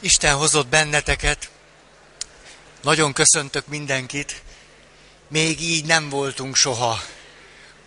[0.00, 1.50] Isten hozott benneteket.
[2.82, 4.42] Nagyon köszöntök mindenkit.
[5.28, 7.00] Még így nem voltunk soha.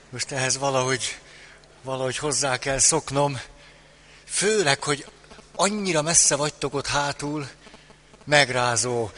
[0.10, 1.18] Most ehhez valahogy,
[1.84, 3.40] valahogy hozzá kell szoknom.
[4.26, 5.06] Főleg, hogy
[5.56, 7.50] annyira messze vagytok ott hátul,
[8.26, 9.10] megrázó.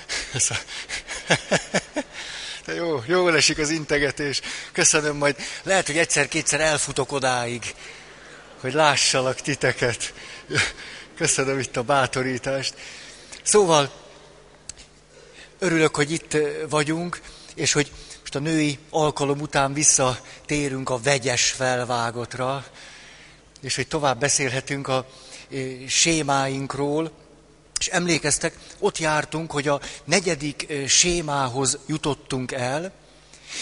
[2.66, 4.42] De jó, jó esik az integetés.
[4.72, 5.36] Köszönöm majd.
[5.64, 7.76] Lehet, hogy egyszer-kétszer elfutok odáig,
[8.60, 10.14] hogy lássalak titeket.
[11.22, 12.74] Köszönöm itt a bátorítást.
[13.44, 13.92] Szóval
[15.60, 16.38] örülök, hogy itt
[16.70, 17.22] vagyunk,
[17.56, 22.66] és hogy most a női alkalom után visszatérünk a vegyes felvágotra,
[23.62, 25.06] és hogy tovább beszélhetünk a
[25.88, 27.12] sémáinkról,
[27.80, 32.92] és emlékeztek, ott jártunk, hogy a negyedik sémához jutottunk el,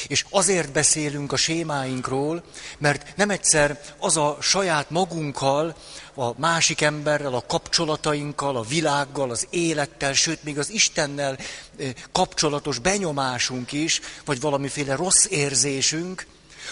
[0.08, 2.44] és azért beszélünk a sémáinkról,
[2.78, 5.76] mert nem egyszer az a saját magunkkal,
[6.20, 11.38] a másik emberrel, a kapcsolatainkkal, a világgal, az élettel, sőt, még az Istennel
[12.12, 16.26] kapcsolatos benyomásunk is, vagy valamiféle rossz érzésünk,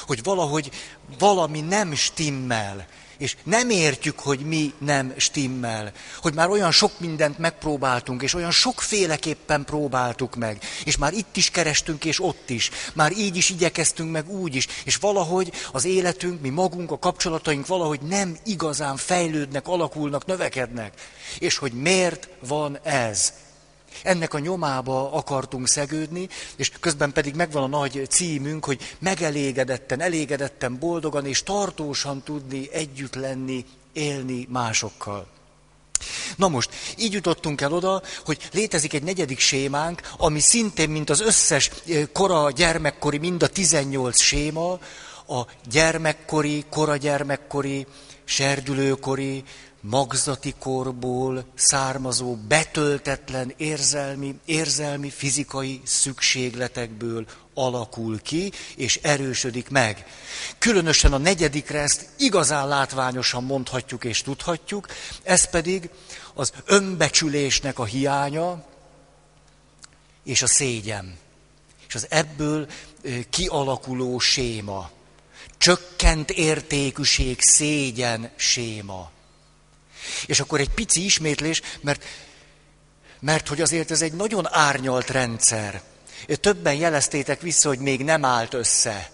[0.05, 0.71] hogy valahogy
[1.19, 5.91] valami nem stimmel, és nem értjük, hogy mi nem stimmel.
[6.21, 10.61] Hogy már olyan sok mindent megpróbáltunk, és olyan sokféleképpen próbáltuk meg.
[10.83, 12.69] És már itt is kerestünk, és ott is.
[12.93, 14.67] Már így is igyekeztünk, meg úgy is.
[14.83, 20.93] És valahogy az életünk, mi magunk, a kapcsolataink valahogy nem igazán fejlődnek, alakulnak, növekednek.
[21.39, 23.33] És hogy miért van ez?
[24.03, 30.79] Ennek a nyomába akartunk szegődni, és közben pedig megvan a nagy címünk, hogy megelégedetten, elégedetten,
[30.79, 35.27] boldogan és tartósan tudni együtt lenni, élni másokkal.
[36.35, 41.21] Na most, így jutottunk el oda, hogy létezik egy negyedik sémánk, ami szintén, mint az
[41.21, 41.71] összes
[42.13, 44.79] kora gyermekkori, mind a 18 séma,
[45.27, 47.85] a gyermekkori, kora gyermekkori,
[48.23, 49.43] serdülőkori,
[49.89, 60.05] magzati korból származó, betöltetlen érzelmi, érzelmi, fizikai szükségletekből alakul ki, és erősödik meg.
[60.57, 64.87] Különösen a negyedikre ezt igazán látványosan mondhatjuk és tudhatjuk,
[65.23, 65.89] ez pedig
[66.33, 68.65] az önbecsülésnek a hiánya
[70.23, 71.17] és a szégyen.
[71.87, 72.67] És az ebből
[73.29, 74.89] kialakuló séma.
[75.57, 79.11] Csökkent értékűség, szégyen séma.
[80.25, 82.03] És akkor egy pici ismétlés, mert,
[83.19, 85.81] mert hogy azért ez egy nagyon árnyalt rendszer.
[86.27, 89.09] Többen jeleztétek vissza, hogy még nem állt össze.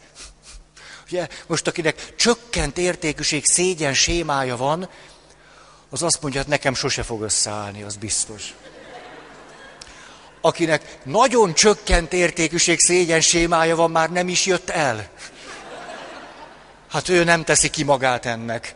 [1.12, 4.90] Ugye, most akinek csökkent értékűség, szégyen sémája van,
[5.90, 8.54] az azt mondja, hogy nekem sose fog összeállni, az biztos.
[10.42, 15.10] Akinek nagyon csökkent értékűség, szégyen sémája van, már nem is jött el.
[16.90, 18.76] Hát ő nem teszi ki magát ennek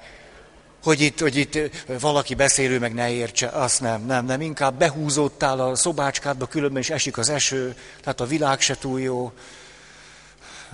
[0.88, 1.60] hogy itt, hogy itt
[2.00, 6.90] valaki beszélő meg ne értse, azt nem, nem, nem, inkább behúzódtál a szobácskádba, különben is
[6.90, 9.32] esik az eső, tehát a világ se túl jó,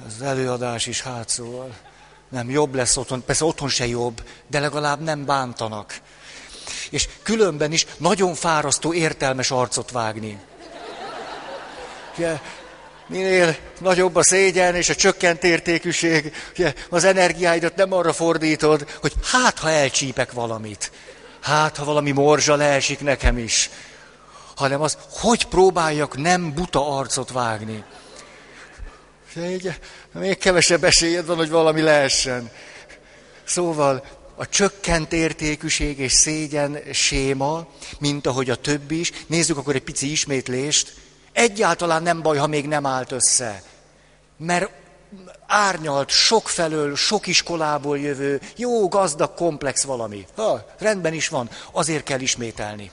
[0.06, 1.76] az előadás is hát szóval.
[2.30, 6.00] Nem, jobb lesz otthon, persze otthon se jobb, de legalább nem bántanak.
[6.90, 10.40] És különben is nagyon fárasztó értelmes arcot vágni.
[13.08, 19.14] Minél nagyobb a szégyen és a csökkent értékűség, ugye, az energiáidat nem arra fordítod, hogy
[19.24, 20.92] hát, ha elcsípek valamit,
[21.42, 23.70] hát, ha valami morzsa leesik nekem is,
[24.56, 27.84] hanem az, hogy próbáljak nem buta arcot vágni.
[29.38, 29.80] Így,
[30.12, 32.52] még kevesebb esélyed van, hogy valami leessen.
[33.44, 37.68] Szóval a csökkent értékűség és szégyen séma,
[38.00, 39.12] mint ahogy a többi is.
[39.28, 40.94] Nézzük akkor egy pici ismétlést.
[41.34, 43.64] Egyáltalán nem baj, ha még nem állt össze.
[44.38, 44.70] Mert
[45.48, 50.26] árnyalt, sokfelől, sok iskolából jövő, jó, gazdag, komplex valami.
[50.36, 52.92] Ha, rendben is van, azért kell ismételni.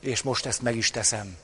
[0.00, 1.36] És most ezt meg is teszem.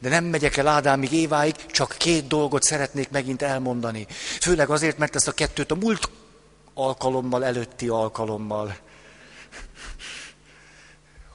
[0.00, 4.06] De nem megyek el Ádámig Éváig, csak két dolgot szeretnék megint elmondani.
[4.40, 6.10] Főleg azért, mert ezt a kettőt a múlt
[6.74, 8.76] alkalommal, előtti alkalommal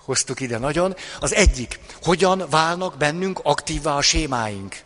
[0.10, 0.96] hoztuk ide nagyon.
[1.20, 4.78] Az egyik, hogyan válnak bennünk aktívá a sémáink.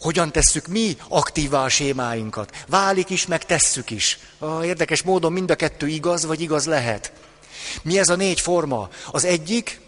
[0.00, 2.64] Hogyan tesszük mi aktívá a sémáinkat?
[2.68, 4.18] Válik is, meg tesszük is.
[4.62, 7.12] Érdekes módon mind a kettő igaz, vagy igaz lehet.
[7.82, 8.88] Mi ez a négy forma?
[9.10, 9.80] Az egyik,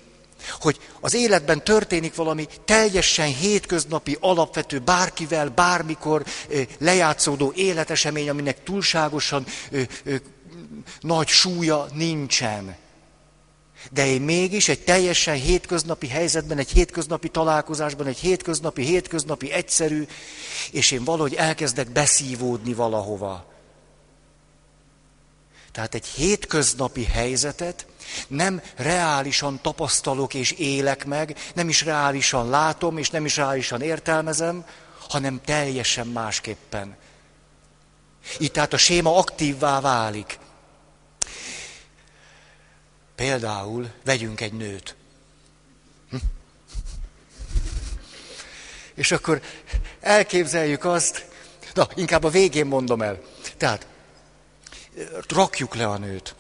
[0.61, 6.25] hogy az életben történik valami teljesen hétköznapi, alapvető, bárkivel, bármikor
[6.79, 10.15] lejátszódó életesemény, aminek túlságosan ö, ö,
[11.01, 12.83] nagy súlya nincsen.
[13.91, 20.07] De én mégis egy teljesen hétköznapi helyzetben, egy hétköznapi találkozásban, egy hétköznapi, hétköznapi egyszerű,
[20.71, 23.53] és én valahogy elkezdek beszívódni valahova.
[25.73, 27.87] Tehát egy hétköznapi helyzetet
[28.29, 34.65] nem reálisan tapasztalok és élek meg, nem is reálisan látom, és nem is reálisan értelmezem,
[35.09, 36.97] hanem teljesen másképpen.
[38.39, 40.39] Itt tehát a séma aktívvá válik.
[43.15, 44.95] Például vegyünk egy nőt.
[46.11, 46.17] Hm?
[48.95, 49.41] És akkor
[50.01, 51.29] elképzeljük azt,
[51.75, 53.21] na, inkább a végén mondom el.
[53.57, 53.87] Tehát,
[55.29, 56.35] rakjuk le a nőt.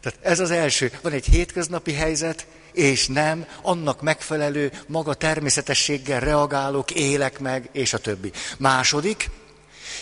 [0.00, 0.92] Tehát ez az első.
[1.02, 7.98] Van egy hétköznapi helyzet, és nem, annak megfelelő maga természetességgel reagálok, élek meg, és a
[7.98, 8.32] többi.
[8.58, 9.30] Második,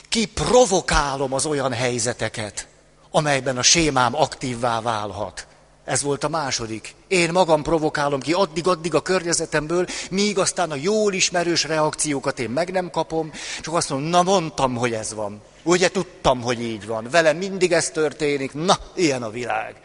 [0.08, 2.68] ki provokálom az olyan helyzeteket,
[3.10, 5.46] amelyben a sémám aktívvá válhat.
[5.84, 6.94] Ez volt a második.
[7.08, 12.70] Én magam provokálom ki addig-addig a környezetemből, míg aztán a jól ismerős reakciókat én meg
[12.70, 15.40] nem kapom, csak azt mondom, na mondtam, hogy ez van.
[15.62, 17.08] Ugye tudtam, hogy így van.
[17.10, 18.52] Velem mindig ez történik.
[18.52, 19.80] Na, ilyen a világ.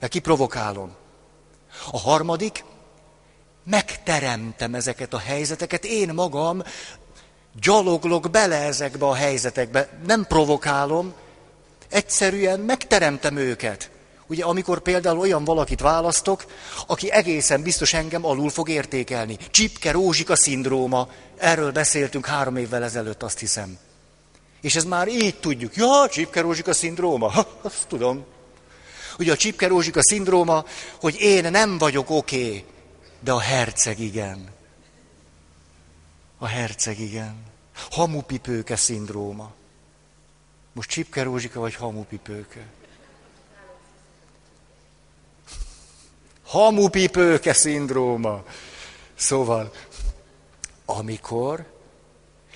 [0.00, 0.94] De kiprovokálom.
[1.90, 2.64] A harmadik,
[3.64, 6.62] megteremtem ezeket a helyzeteket, én magam
[7.60, 9.88] gyaloglok bele ezekbe a helyzetekbe.
[10.06, 11.14] Nem provokálom,
[11.90, 13.90] egyszerűen megteremtem őket.
[14.26, 16.44] Ugye, amikor például olyan valakit választok,
[16.86, 19.36] aki egészen biztos engem alul fog értékelni.
[19.50, 21.08] Csipke Rózsika szindróma.
[21.36, 23.78] Erről beszéltünk három évvel ezelőtt, azt hiszem.
[24.60, 25.76] És ez már így tudjuk.
[25.76, 27.30] Ja, Csipke Rózsika szindróma.
[27.30, 28.24] Ha, azt tudom.
[29.18, 30.64] Ugye a Csipke Rózsika szindróma,
[31.00, 32.64] hogy én nem vagyok oké, okay,
[33.20, 34.48] de a herceg igen.
[36.38, 37.36] A herceg igen.
[37.90, 39.50] Hamupipőke szindróma.
[40.76, 42.66] Most Csipke Rózsika vagy hamupipőke?
[46.44, 48.44] Hamupipőke szindróma.
[49.14, 49.72] Szóval,
[50.84, 51.66] amikor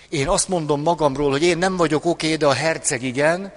[0.09, 3.53] én azt mondom magamról, hogy én nem vagyok oké, de a herceg igen,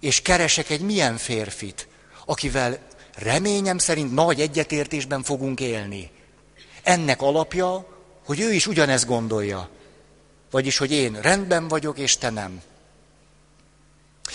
[0.00, 1.88] és keresek egy milyen férfit,
[2.26, 2.78] akivel
[3.14, 6.10] reményem szerint nagy egyetértésben fogunk élni.
[6.82, 7.86] Ennek alapja,
[8.24, 9.68] hogy ő is ugyanezt gondolja.
[10.50, 12.62] Vagyis, hogy én rendben vagyok, és te nem.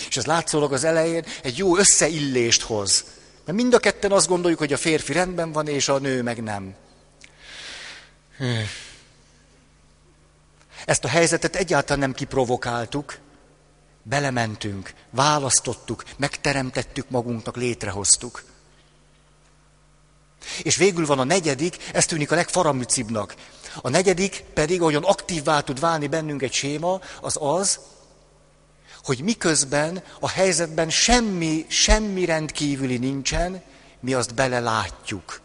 [0.08, 3.04] És ez látszólag az elején egy jó összeillést hoz.
[3.44, 6.42] Mert mind a ketten azt gondoljuk, hogy a férfi rendben van, és a nő meg
[6.42, 6.74] nem.
[10.84, 13.18] Ezt a helyzetet egyáltalán nem kiprovokáltuk,
[14.02, 18.44] belementünk, választottuk, megteremtettük magunknak, létrehoztuk.
[20.62, 23.34] És végül van a negyedik, ez tűnik a legfaramücibbnak.
[23.82, 27.80] A negyedik pedig, ahogyan aktívvá tud válni bennünk egy séma, az az,
[29.04, 33.62] hogy miközben a helyzetben semmi, semmi rendkívüli nincsen,
[34.00, 35.40] mi azt belelátjuk.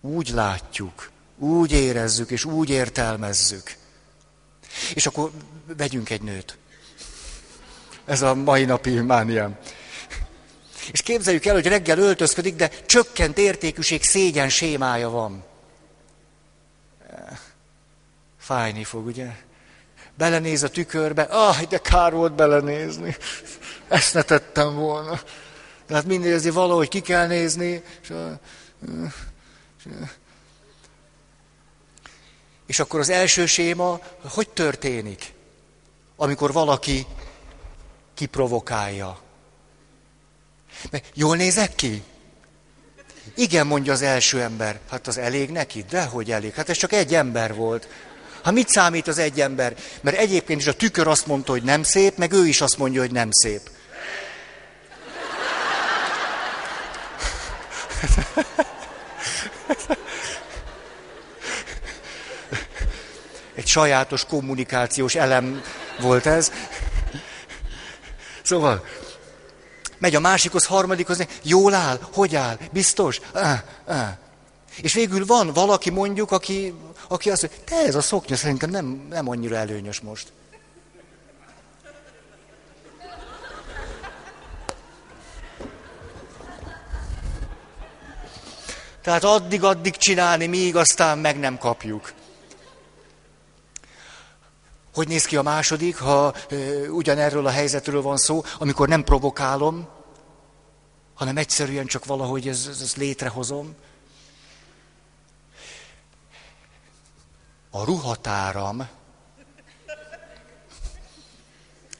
[0.00, 3.76] Úgy látjuk, úgy érezzük, és úgy értelmezzük.
[4.94, 5.30] És akkor
[5.76, 6.58] vegyünk egy nőt.
[8.04, 9.58] Ez a mai napi mániám.
[10.92, 15.44] És képzeljük el, hogy reggel öltözködik, de csökkent értékűség szégyen sémája van.
[18.38, 19.48] Fájni fog, ugye?
[20.20, 23.16] Belenéz a tükörbe, ah, de kár volt belenézni.
[23.88, 25.20] Ezt ne tettem volna.
[25.86, 27.82] Tehát ezért valahogy ki kell nézni.
[28.02, 28.12] És,
[32.66, 35.32] és akkor az első séma, hogy történik?
[36.16, 37.06] Amikor valaki
[38.14, 39.18] kiprovokálja.
[41.14, 42.02] Jól nézek ki?
[43.34, 44.80] Igen, mondja az első ember.
[44.90, 45.84] Hát az elég neki?
[45.88, 46.54] Dehogy elég.
[46.54, 47.88] Hát ez csak egy ember volt.
[48.42, 49.74] Hát mit számít az egy ember?
[50.00, 53.00] Mert egyébként is a tükör azt mondta, hogy nem szép, meg ő is azt mondja,
[53.00, 53.60] hogy nem szép.
[63.54, 65.62] Egy sajátos kommunikációs elem
[65.98, 66.52] volt ez.
[68.42, 68.84] Szóval,
[69.98, 73.20] megy a másikhoz, harmadikhoz, jól áll, hogy áll, biztos?
[73.32, 74.08] Ah, ah.
[74.76, 76.74] És végül van valaki mondjuk, aki,
[77.08, 80.32] aki azt mondja, te ez a szoknya szerintem nem, nem annyira előnyös most.
[89.02, 92.12] Tehát addig-addig csinálni, míg aztán meg nem kapjuk.
[94.94, 96.56] Hogy néz ki a második, ha e,
[96.90, 99.88] ugyanerről a helyzetről van szó, amikor nem provokálom,
[101.14, 103.74] hanem egyszerűen csak valahogy ezt, ezt létrehozom.
[107.70, 108.88] A ruhatáram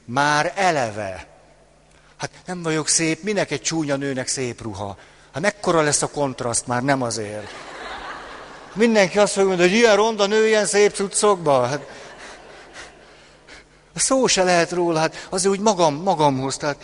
[0.04, 1.26] már eleve.
[2.16, 4.96] Hát nem vagyok szép, minek egy csúnya nőnek szép ruha?
[5.32, 7.50] Hát mekkora lesz a kontraszt, már nem azért.
[8.74, 11.66] Mindenki azt fogja mondani, hogy ilyen ronda nő, ilyen szép cuccokba.
[11.66, 11.86] Hát,
[13.94, 16.82] Szó se lehet róla, hát azért úgy magam, magamhoz, tehát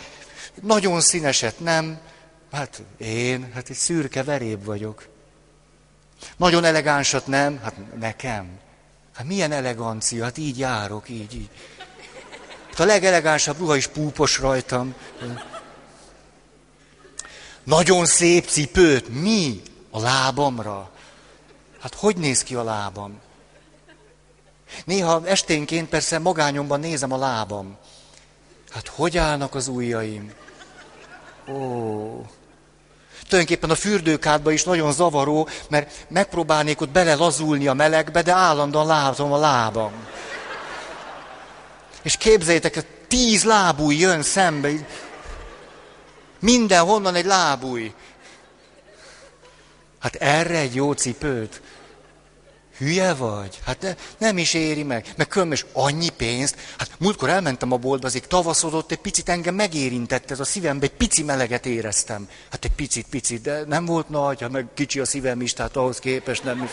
[0.61, 1.99] nagyon színeset nem,
[2.51, 5.07] hát én, hát egy szürke veréb vagyok.
[6.37, 8.59] Nagyon elegánsat nem, hát nekem.
[9.17, 11.49] Hát milyen elegancia, hát így járok, így, így.
[12.69, 14.95] Hát a legelegánsabb ruha is púpos rajtam.
[17.63, 19.61] Nagyon szép cipőt, mi?
[19.89, 20.89] A lábamra.
[21.79, 23.19] Hát hogy néz ki a lábam?
[24.85, 27.77] Néha esténként persze magányomban nézem a lábam.
[28.69, 30.33] Hát hogy állnak az ujjaim?
[31.49, 32.21] Ó.
[33.27, 38.85] Tulajdonképpen a fürdőkádba is nagyon zavaró, mert megpróbálnék ott bele lazulni a melegbe, de állandóan
[38.85, 39.91] látom a lábam.
[42.01, 44.69] És képzeljétek, tíz lábúj jön szembe.
[46.39, 47.93] Mindenhonnan egy lábúj.
[49.99, 51.61] Hát erre egy jó cipőt.
[52.77, 53.59] Hülye vagy?
[53.63, 55.13] Hát ne, nem is éri meg.
[55.15, 56.55] Meg különben annyi pénzt.
[56.77, 60.93] Hát múltkor elmentem a boltba, azért tavaszodott, egy picit engem megérintett ez a szívembe, egy
[60.93, 62.29] pici meleget éreztem.
[62.49, 65.75] Hát egy picit, picit, de nem volt nagy, hát meg kicsi a szívem is, tehát
[65.75, 66.69] ahhoz képest nem is.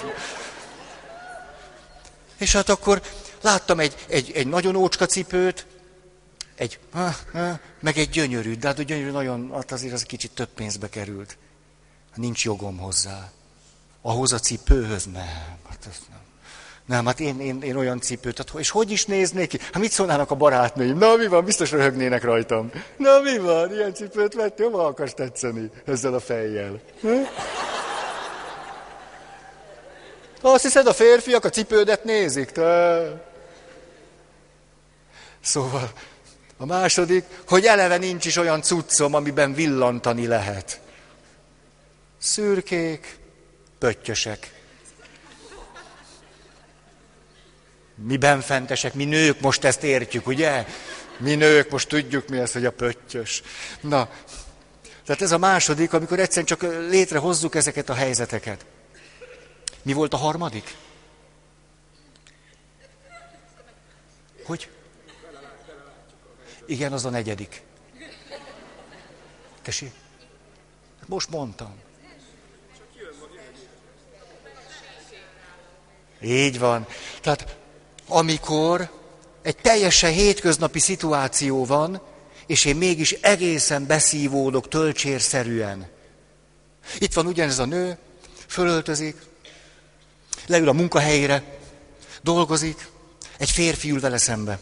[2.38, 3.02] És hát akkor
[3.40, 5.66] láttam egy, egy, egy nagyon ócska cipőt,
[6.54, 10.30] egy, ha, ha, meg egy gyönyörű, de hát a gyönyörű nagyon, hát azért az kicsit
[10.30, 11.36] több pénzbe került.
[12.14, 13.32] Nincs jogom hozzá.
[14.06, 15.04] Ahhoz a cipőhöz?
[15.04, 16.18] Nem, hát ez nem.
[16.86, 19.58] Nem, hát én, én, én olyan cipőt, hát, és hogy is néznék ki?
[19.58, 20.98] Hát mit szólnának a barátnőim?
[20.98, 21.44] Na, mi van?
[21.44, 22.70] Biztos röhögnének rajtam.
[22.96, 23.72] Na, mi van?
[23.72, 24.70] Ilyen cipőt vettél?
[24.70, 26.80] Hova akarsz tetszeni ezzel a fejjel?
[27.02, 27.10] Ha?
[30.40, 32.50] Azt hiszed, a férfiak a cipődet nézik?
[32.50, 33.02] Te...
[35.40, 35.92] Szóval
[36.56, 40.80] a második, hogy eleve nincs is olyan cuccom, amiben villantani lehet.
[42.18, 43.22] Szürkék,
[43.78, 44.62] pöttyösek.
[47.94, 50.66] Mi benfentesek, mi nők most ezt értjük, ugye?
[51.18, 53.42] Mi nők most tudjuk mi ez, hogy a pöttyös.
[53.80, 54.10] Na,
[55.04, 58.66] tehát ez a második, amikor egyszerűen csak létrehozzuk ezeket a helyzeteket.
[59.82, 60.74] Mi volt a harmadik?
[64.44, 64.70] Hogy?
[66.66, 67.62] Igen, az a negyedik.
[69.62, 69.92] Tesi?
[71.06, 71.83] Most mondtam.
[76.24, 76.86] Így van.
[77.20, 77.56] Tehát
[78.08, 78.90] amikor
[79.42, 82.00] egy teljesen hétköznapi szituáció van,
[82.46, 85.86] és én mégis egészen beszívódok töltsérszerűen.
[86.98, 87.98] Itt van ugyanez a nő,
[88.46, 89.16] fölöltözik,
[90.46, 91.44] leül a munkahelyére,
[92.22, 92.88] dolgozik,
[93.38, 94.58] egy férfi ül vele szembe.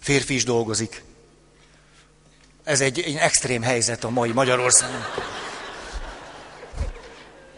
[0.00, 1.02] Férfi is dolgozik.
[2.64, 5.04] Ez egy, egy extrém helyzet a mai Magyarországon.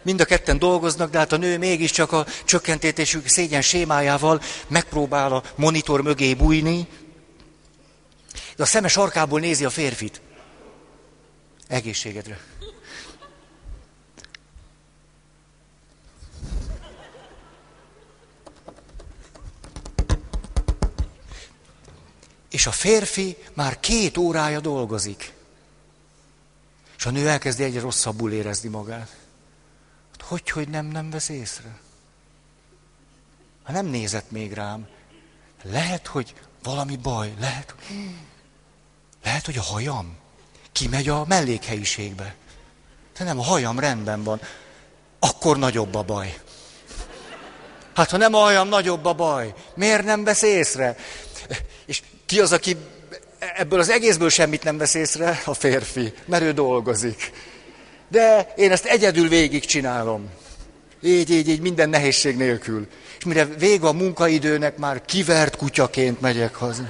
[0.01, 5.43] Mind a ketten dolgoznak, de hát a nő mégiscsak a csökkentétésük szégyen sémájával megpróbál a
[5.55, 6.87] monitor mögé bújni,
[8.55, 10.21] de a szeme sarkából nézi a férfit.
[11.67, 12.39] Egészségedre.
[22.49, 25.33] És a férfi már két órája dolgozik.
[26.97, 29.20] És a nő elkezdi egyre rosszabbul érezni magát.
[30.31, 31.79] Hogy, hogy nem, nem vesz észre?
[33.63, 34.87] Ha nem nézett még rám.
[35.63, 36.33] Lehet, hogy
[36.63, 37.75] valami baj, lehet,
[39.23, 40.17] lehet, hogy a hajam
[40.71, 42.35] kimegy a mellékhelyiségbe.
[43.17, 44.41] De nem, a hajam rendben van.
[45.19, 46.41] Akkor nagyobb a baj.
[47.95, 49.53] Hát, ha nem a hajam, nagyobb a baj.
[49.75, 50.95] Miért nem vesz észre?
[51.85, 52.77] És ki az, aki
[53.39, 55.41] ebből az egészből semmit nem vesz észre?
[55.45, 57.31] A férfi, mert ő dolgozik.
[58.11, 60.29] De én ezt egyedül végigcsinálom.
[61.01, 62.87] Így, így, így, minden nehézség nélkül.
[63.17, 66.87] És mire vége a munkaidőnek, már kivert kutyaként megyek haza.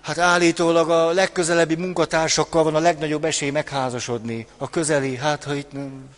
[0.00, 4.46] Hát állítólag a legközelebbi munkatársakkal van a legnagyobb esély megházasodni.
[4.56, 6.08] A közeli, hát ha itt nem...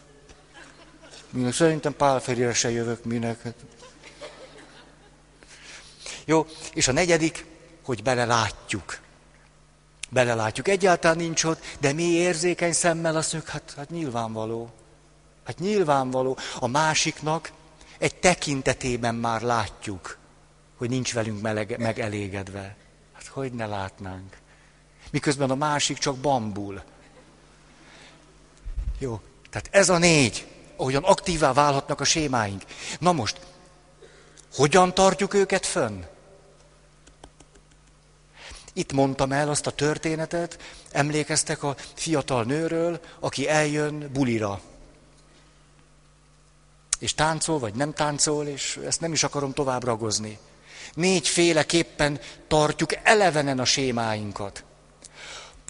[1.31, 3.43] Minek, szerintem Pál Ferire se jövök, minek.
[3.43, 3.55] Hát.
[6.25, 7.45] Jó, és a negyedik,
[7.85, 8.99] hogy belelátjuk
[10.12, 10.69] belelátjuk.
[10.69, 14.71] Egyáltalán nincs ott, de mi érzékeny szemmel azt mondjuk, hát, hát nyilvánvaló.
[15.45, 16.37] Hát nyilvánvaló.
[16.59, 17.52] A másiknak
[17.99, 20.19] egy tekintetében már látjuk,
[20.76, 22.76] hogy nincs velünk melege, megelégedve.
[23.12, 24.37] Hát hogy ne látnánk?
[25.11, 26.83] Miközben a másik csak bambul.
[28.99, 32.62] Jó, tehát ez a négy, ahogyan aktívá válhatnak a sémáink.
[32.99, 33.40] Na most,
[34.54, 36.02] hogyan tartjuk őket fönn?
[38.73, 40.59] Itt mondtam el azt a történetet,
[40.91, 44.61] emlékeztek a fiatal nőről, aki eljön bulira.
[46.99, 50.38] És táncol, vagy nem táncol, és ezt nem is akarom tovább ragozni.
[50.95, 54.64] Négyféleképpen tartjuk elevenen a sémáinkat.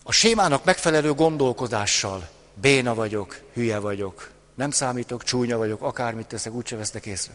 [0.02, 2.28] A sémának megfelelő gondolkodással.
[2.54, 7.32] Béna vagyok, hülye vagyok, nem számítok, csúnya vagyok, akármit teszek, úgyse vesznek észre.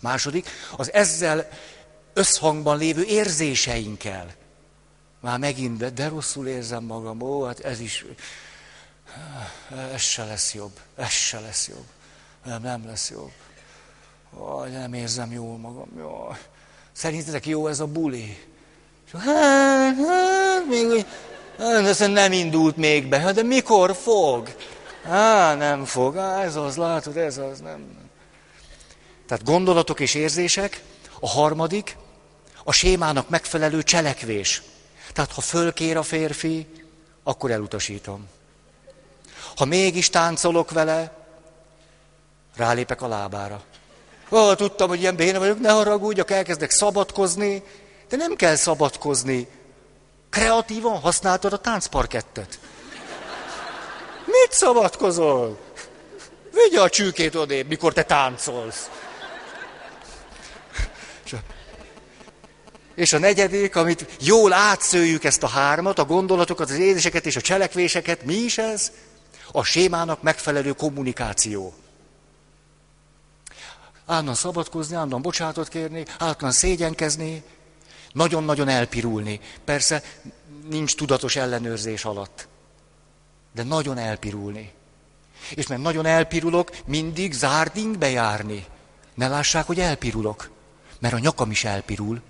[0.00, 1.48] Második, az ezzel
[2.12, 4.34] összhangban lévő érzéseinkkel.
[5.26, 8.04] Már megint, de, de rosszul érzem magam, ó, hát ez is,
[9.92, 11.84] ez se lesz jobb, ez se lesz jobb,
[12.44, 13.30] nem, nem lesz jobb.
[14.38, 16.34] Ó, nem érzem jól magam, jó.
[16.92, 18.38] Szerintetek jó ez a buli?
[19.12, 21.06] Hát, hát, még
[21.58, 24.56] hát, nem indult még be, de mikor fog?
[25.04, 27.86] Á, nem fog, á, ez az, látod, ez az, nem.
[29.26, 30.82] Tehát gondolatok és érzések.
[31.20, 31.96] A harmadik,
[32.64, 34.62] a sémának megfelelő cselekvés.
[35.16, 36.66] Tehát ha fölkér a férfi,
[37.22, 38.28] akkor elutasítom.
[39.56, 41.12] Ha mégis táncolok vele,
[42.56, 43.62] rálépek a lábára.
[44.30, 47.62] Ó, tudtam, hogy ilyen béna vagyok, ne haragudjak, elkezdek szabadkozni,
[48.08, 49.48] de nem kell szabadkozni.
[50.30, 52.58] Kreatívan használtad a táncparkettet.
[54.24, 55.58] Mit szabadkozol?
[56.52, 58.90] Vigye a csűkét odébb, mikor te táncolsz.
[62.96, 67.40] És a negyedik, amit jól átszőjük ezt a hármat, a gondolatokat, az érzéseket és a
[67.40, 68.92] cselekvéseket, mi is ez?
[69.52, 71.74] A sémának megfelelő kommunikáció.
[74.06, 77.42] Állandóan szabadkozni, állandóan bocsátot kérni, állandóan szégyenkezni,
[78.12, 79.40] nagyon-nagyon elpirulni.
[79.64, 80.02] Persze
[80.68, 82.48] nincs tudatos ellenőrzés alatt,
[83.54, 84.72] de nagyon elpirulni.
[85.54, 88.64] És mert nagyon elpirulok, mindig zárdingbe járni.
[89.14, 90.50] Ne lássák, hogy elpirulok.
[91.00, 92.22] Mert a nyakam is elpirul.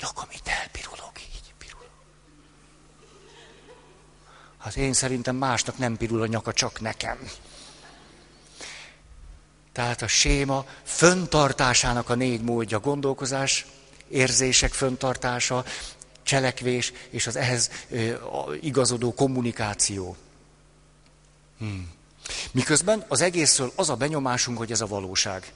[0.00, 1.88] Nyakam itt elpirulok, így pirul.
[4.58, 7.30] Hát én szerintem másnak nem pirul a nyaka, csak nekem.
[9.72, 13.66] Tehát a séma föntartásának a négy módja, gondolkozás,
[14.08, 15.64] érzések föntartása,
[16.22, 17.70] cselekvés és az ehhez
[18.60, 20.16] igazodó kommunikáció.
[21.58, 21.90] Hmm.
[22.52, 25.52] Miközben az egészről az a benyomásunk, hogy ez a valóság.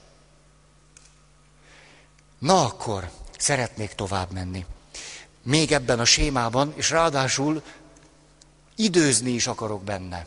[2.39, 3.11] Na akkor,
[3.43, 4.65] szeretnék tovább menni.
[5.43, 7.63] Még ebben a sémában, és ráadásul
[8.75, 10.25] időzni is akarok benne.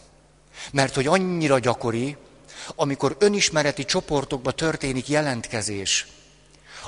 [0.72, 2.16] Mert hogy annyira gyakori,
[2.74, 6.07] amikor önismereti csoportokba történik jelentkezés,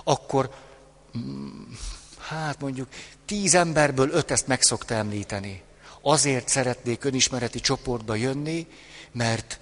[0.05, 0.51] akkor,
[1.19, 1.63] mm,
[2.19, 2.89] hát mondjuk,
[3.25, 5.63] tíz emberből öt ezt meg szokta említeni.
[6.03, 8.67] Azért szeretnék önismereti csoportba jönni,
[9.13, 9.59] mert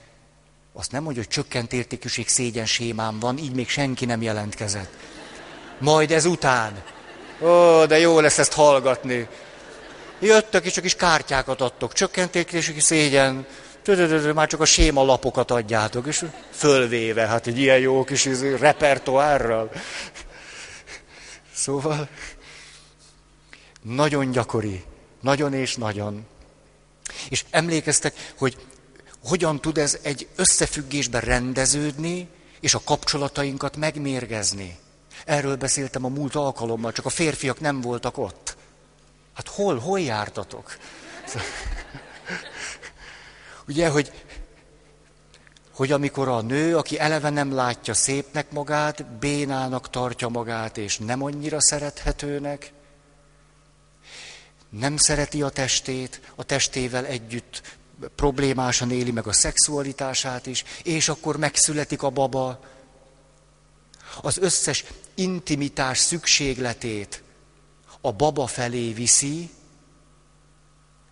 [0.72, 4.90] azt nem mondja, hogy csökkent értékűség szégyen sémám van, így még senki nem jelentkezett.
[5.78, 6.82] Majd ez után.
[7.42, 9.28] Ó, de jó lesz ezt hallgatni.
[10.20, 11.92] Jöttök, és csak is kártyákat adtok.
[11.92, 13.46] Csökkent értékűség szégyen,
[14.34, 19.70] már csak a séma lapokat adjátok, és fölvéve, hát egy ilyen jó kis repertoárral.
[21.54, 22.08] Szóval
[23.82, 24.84] nagyon gyakori,
[25.20, 26.26] nagyon és nagyon.
[27.28, 28.56] És emlékeztek, hogy
[29.24, 32.28] hogyan tud ez egy összefüggésben rendeződni,
[32.60, 34.78] és a kapcsolatainkat megmérgezni.
[35.26, 38.56] Erről beszéltem a múlt alkalommal, csak a férfiak nem voltak ott.
[39.34, 40.76] Hát hol, hol jártatok?
[43.68, 44.12] Ugye, hogy,
[45.74, 51.22] hogy amikor a nő, aki eleve nem látja szépnek magát, bénának tartja magát, és nem
[51.22, 52.72] annyira szerethetőnek,
[54.68, 57.78] nem szereti a testét, a testével együtt
[58.14, 62.60] problémásan éli meg a szexualitását is, és akkor megszületik a baba,
[64.22, 64.84] az összes
[65.16, 67.22] intimitás szükségletét
[68.00, 69.50] a baba felé viszi,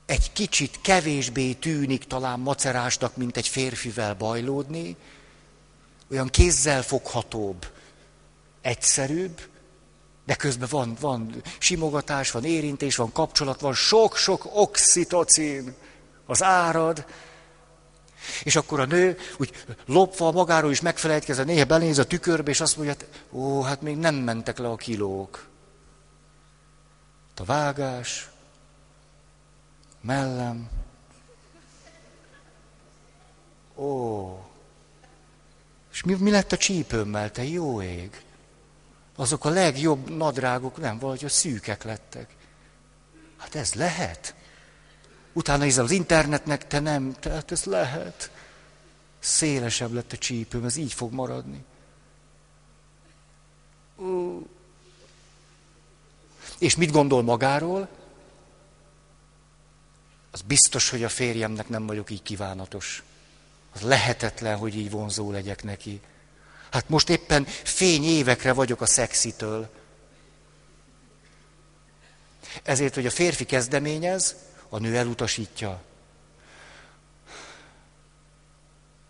[0.07, 4.97] egy kicsit kevésbé tűnik talán macerásnak, mint egy férfivel bajlódni,
[6.11, 7.67] olyan kézzel foghatóbb,
[8.61, 9.41] egyszerűbb,
[10.27, 15.75] de közben van, van simogatás, van érintés, van kapcsolat, van sok-sok oxitocin,
[16.27, 17.07] az árad.
[18.43, 19.53] És akkor a nő úgy
[19.87, 22.95] lopva magáról is megfelejtkezve, néha beléz a tükörbe, és azt mondja,
[23.31, 25.47] ó, hát még nem mentek le a kilók.
[27.37, 28.31] A vágás,
[30.01, 30.69] mellem.
[33.77, 34.29] Ó,
[35.93, 38.23] és mi, mi lett a csípőmmel, te jó ég?
[39.17, 42.37] Azok a legjobb nadrágok, nem, valahogy a szűkek lettek.
[43.37, 44.35] Hát ez lehet.
[45.37, 48.31] Utána ízel az internetnek, te nem, tehát ez lehet.
[49.19, 51.65] Szélesebb lett a csípőm, ez így fog maradni.
[53.99, 54.41] Ó.
[56.59, 57.89] És mit gondol magáról?
[60.31, 63.03] Az biztos, hogy a férjemnek nem vagyok így kívánatos.
[63.75, 66.01] Az lehetetlen, hogy így vonzó legyek neki.
[66.71, 69.71] Hát most éppen fény évekre vagyok a szexitől.
[72.63, 74.37] Ezért, hogy a férfi kezdeményez,
[74.75, 75.81] a nő elutasítja.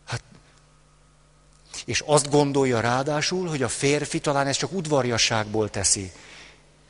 [0.07, 0.23] Hát,
[1.85, 6.13] és azt gondolja ráadásul, hogy a férfi talán ezt csak udvarjasságból teszi.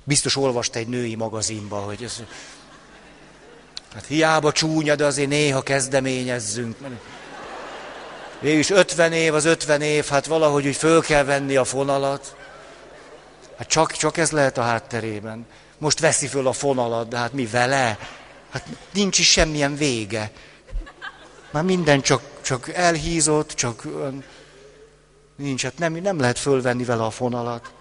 [0.04, 2.22] Biztos olvasta egy női magazinba, hogy ez...
[3.92, 6.76] Hát hiába csúnya, de azért néha kezdeményezzünk.
[8.40, 12.36] Végülis 50 év az 50 év, hát valahogy úgy föl kell venni a fonalat.
[13.58, 15.46] Hát csak, csak ez lehet a hátterében.
[15.78, 17.98] Most veszi föl a fonalat, de hát mi vele?
[18.54, 20.32] Hát nincs is semmilyen vége.
[21.50, 23.86] Már minden csak, csak elhízott, csak
[25.36, 27.72] nincs, hát nem, nem lehet fölvenni vele a fonalat.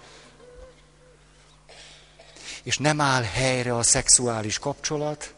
[2.62, 5.34] És nem áll helyre a szexuális kapcsolat,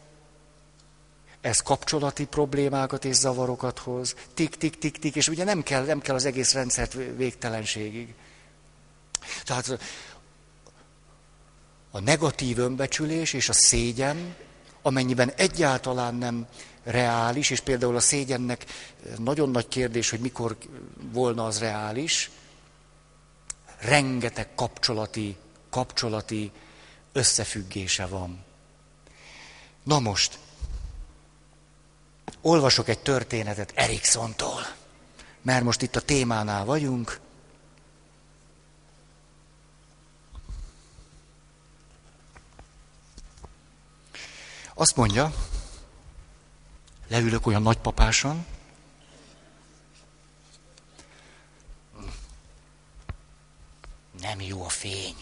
[1.41, 5.99] ez kapcsolati problémákat és zavarokat hoz, tik, tik, tik, tik, és ugye nem kell, nem
[5.99, 8.13] kell az egész rendszert végtelenségig.
[9.43, 9.79] Tehát
[11.91, 14.35] a negatív önbecsülés és a szégyen,
[14.87, 16.47] amennyiben egyáltalán nem
[16.83, 18.65] reális, és például a szégyennek
[19.17, 20.57] nagyon nagy kérdés, hogy mikor
[21.11, 22.31] volna az reális,
[23.79, 25.35] rengeteg kapcsolati,
[25.69, 26.51] kapcsolati
[27.11, 28.43] összefüggése van.
[29.83, 30.39] Na most,
[32.41, 34.61] olvasok egy történetet Erikssontól,
[35.41, 37.19] mert most itt a témánál vagyunk.
[44.79, 45.33] Azt mondja,
[47.07, 48.45] leülök olyan nagypapáson,
[54.21, 55.15] nem jó a fény.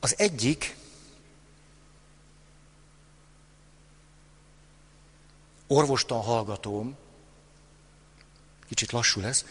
[0.00, 0.76] Az egyik
[5.66, 6.96] orvostan hallgatóm,
[8.68, 9.44] kicsit lassú lesz,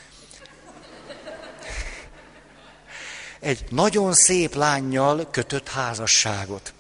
[3.39, 6.73] egy nagyon szép lányjal kötött házasságot.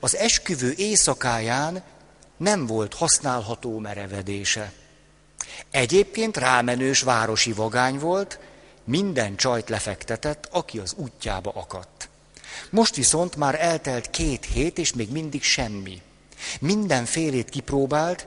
[0.00, 1.82] Az esküvő éjszakáján
[2.36, 4.72] nem volt használható merevedése.
[5.70, 8.38] Egyébként rámenős városi vagány volt,
[8.84, 12.08] minden csajt lefektetett, aki az útjába akadt.
[12.70, 16.02] Most viszont már eltelt két hét, és még mindig semmi.
[16.60, 18.26] Mindenfélét kipróbált,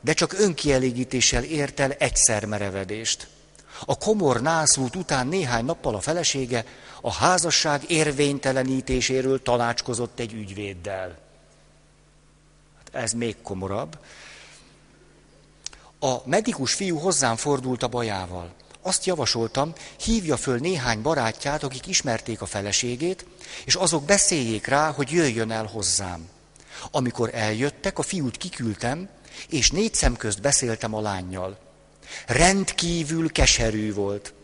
[0.00, 3.28] de csak önkielégítéssel ért el egyszer merevedést.
[3.84, 6.64] A komor nászút után néhány nappal a felesége
[7.00, 11.18] a házasság érvénytelenítéséről tanácskozott egy ügyvéddel.
[12.78, 13.98] Hát ez még komorabb.
[15.98, 18.52] A medikus fiú hozzám fordult a bajával.
[18.82, 23.26] Azt javasoltam, hívja föl néhány barátját, akik ismerték a feleségét,
[23.64, 26.28] és azok beszéljék rá, hogy jöjjön el hozzám.
[26.90, 29.08] Amikor eljöttek, a fiút kiküldtem,
[29.48, 31.69] és négy szem közt beszéltem a lányjal.
[32.26, 34.34] Rendkívül keserű volt.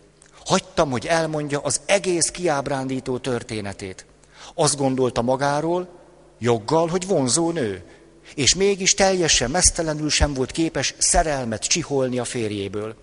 [0.44, 4.06] Hagytam, hogy elmondja az egész kiábrándító történetét.
[4.54, 5.88] Azt gondolta magáról,
[6.38, 7.84] joggal, hogy vonzó nő,
[8.34, 12.96] és mégis teljesen mesztelenül sem volt képes szerelmet csiholni a férjéből.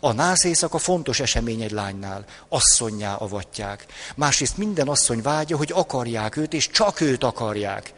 [0.00, 3.86] A nász éjszaka fontos esemény egy lánynál, asszonyá avatják.
[4.14, 7.92] Másrészt minden asszony vágya, hogy akarják őt, és csak őt akarják.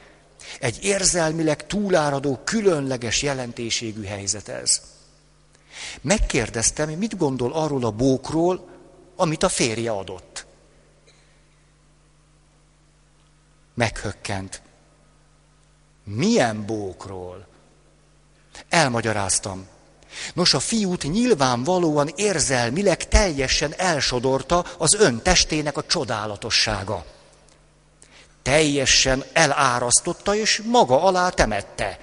[0.61, 4.81] Egy érzelmileg túláradó, különleges jelentőségű helyzet ez.
[6.00, 8.68] Megkérdeztem, mit gondol arról a bókról,
[9.16, 10.46] amit a férje adott.
[13.74, 14.62] Meghökkent.
[16.04, 17.46] Milyen bókról?
[18.68, 19.66] Elmagyaráztam.
[20.34, 27.04] Nos, a fiút nyilvánvalóan érzelmileg teljesen elsodorta az ön testének a csodálatossága
[28.44, 31.98] teljesen elárasztotta, és maga alá temette.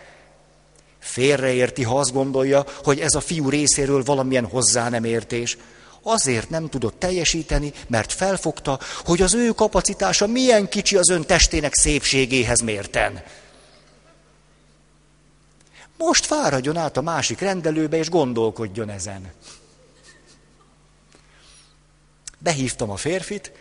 [1.02, 5.58] Félreérti, ha azt gondolja, hogy ez a fiú részéről valamilyen hozzá nem értés.
[6.04, 11.74] Azért nem tudott teljesíteni, mert felfogta, hogy az ő kapacitása milyen kicsi az ön testének
[11.74, 13.24] szépségéhez mérten.
[15.98, 19.32] Most fáradjon át a másik rendelőbe, és gondolkodjon ezen.
[22.38, 23.52] Behívtam a férfit,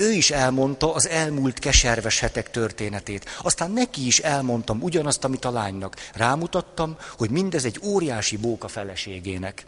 [0.00, 3.24] ő is elmondta az elmúlt keserves hetek történetét.
[3.42, 5.96] Aztán neki is elmondtam ugyanazt, amit a lánynak.
[6.14, 9.66] Rámutattam, hogy mindez egy óriási bóka feleségének.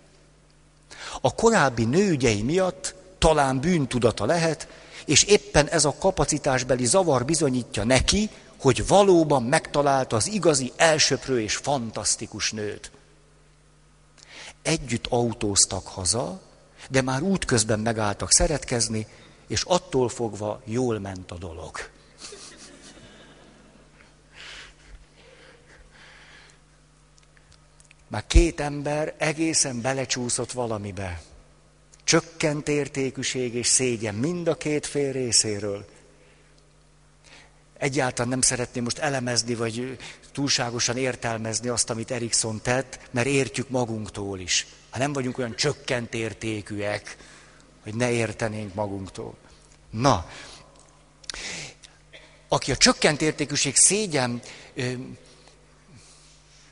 [1.21, 4.69] A korábbi nőügyei miatt talán bűntudata lehet,
[5.05, 11.57] és éppen ez a kapacitásbeli zavar bizonyítja neki, hogy valóban megtalálta az igazi, elsöprő és
[11.57, 12.91] fantasztikus nőt.
[14.63, 16.41] Együtt autóztak haza,
[16.91, 19.07] de már útközben megálltak szeretkezni,
[19.53, 21.77] és attól fogva jól ment a dolog.
[28.09, 31.23] Már két ember egészen belecsúszott valamibe.
[32.05, 35.85] Csökkent értékűség és szégyen mind a két fél részéről.
[37.79, 39.99] Egyáltalán nem szeretném most elemezni, vagy
[40.33, 44.67] túlságosan értelmezni azt, amit Erikson tett, mert értjük magunktól is.
[44.91, 47.17] Ha nem vagyunk olyan csökkent értékűek,
[47.83, 49.42] hogy ne értenénk magunktól.
[49.93, 50.27] Na,
[52.49, 54.41] aki a csökkent értékűség szégyen
[54.75, 54.93] ö,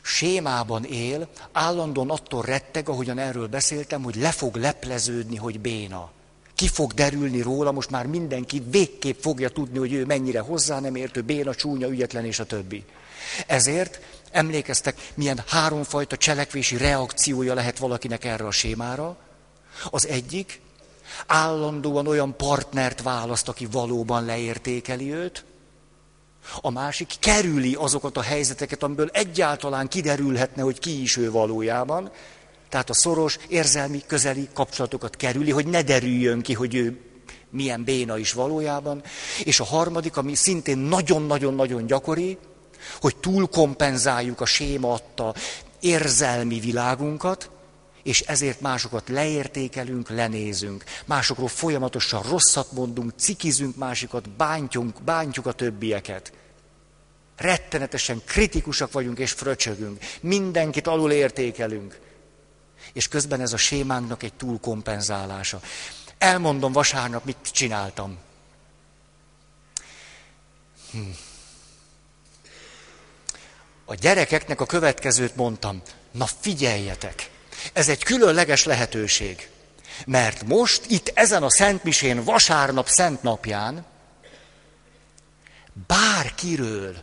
[0.02, 6.10] sémában él, állandóan attól retteg, ahogyan erről beszéltem, hogy le fog lepleződni, hogy béna.
[6.54, 10.94] Ki fog derülni róla, most már mindenki végképp fogja tudni, hogy ő mennyire hozzá nem
[10.94, 12.84] értő, béna, csúnya, ügyetlen és a többi.
[13.46, 19.16] Ezért emlékeztek, milyen háromfajta cselekvési reakciója lehet valakinek erre a sémára.
[19.90, 20.60] Az egyik,
[21.26, 25.44] állandóan olyan partnert választ, aki valóban leértékeli őt.
[26.60, 32.10] A másik kerüli azokat a helyzeteket, amiből egyáltalán kiderülhetne, hogy ki is ő valójában.
[32.68, 37.00] Tehát a szoros, érzelmi, közeli kapcsolatokat kerüli, hogy ne derüljön ki, hogy ő
[37.50, 39.02] milyen béna is valójában.
[39.44, 42.38] És a harmadik, ami szintén nagyon-nagyon-nagyon gyakori,
[43.00, 45.34] hogy túlkompenzáljuk a séma adta
[45.80, 47.50] érzelmi világunkat,
[48.02, 50.84] és ezért másokat leértékelünk, lenézünk.
[51.04, 56.32] Másokról folyamatosan rosszat mondunk, cikizünk másikat, bántjunk, bántjuk a többieket.
[57.36, 60.04] Rettenetesen kritikusak vagyunk és fröcsögünk.
[60.20, 61.98] Mindenkit alul értékelünk.
[62.92, 65.60] És közben ez a sémánknak egy túlkompenzálása.
[66.18, 68.18] Elmondom vasárnap, mit csináltam.
[70.90, 70.98] Hm.
[73.84, 75.82] A gyerekeknek a következőt mondtam.
[76.10, 77.30] Na figyeljetek!
[77.72, 79.48] Ez egy különleges lehetőség.
[80.06, 83.86] Mert most itt ezen a Szentmisén vasárnap szent napján
[85.86, 86.96] bárkiről,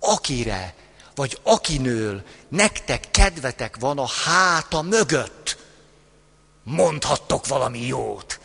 [0.00, 0.74] akire,
[1.14, 5.56] vagy akinől nektek kedvetek van a háta mögött,
[6.62, 8.40] mondhattok valami jót.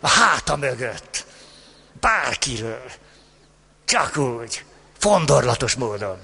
[0.00, 1.26] A háta mögött.
[2.00, 2.90] Bárkiről.
[3.84, 4.64] Csak úgy.
[4.98, 6.18] Fondorlatos módon.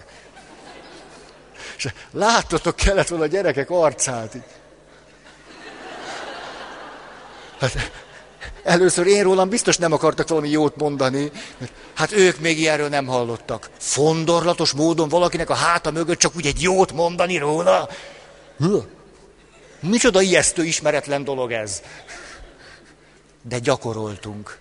[1.84, 4.36] És láttatok kellett volna a gyerekek arcát.
[7.60, 7.90] Hát,
[8.62, 13.06] először én rólam biztos nem akartak valami jót mondani, mert hát ők még ilyenről nem
[13.06, 13.70] hallottak.
[13.78, 17.88] Fondorlatos módon valakinek a háta mögött csak úgy egy jót mondani róla.
[19.80, 21.82] Micsoda ijesztő, ismeretlen dolog ez.
[23.42, 24.58] De gyakoroltunk.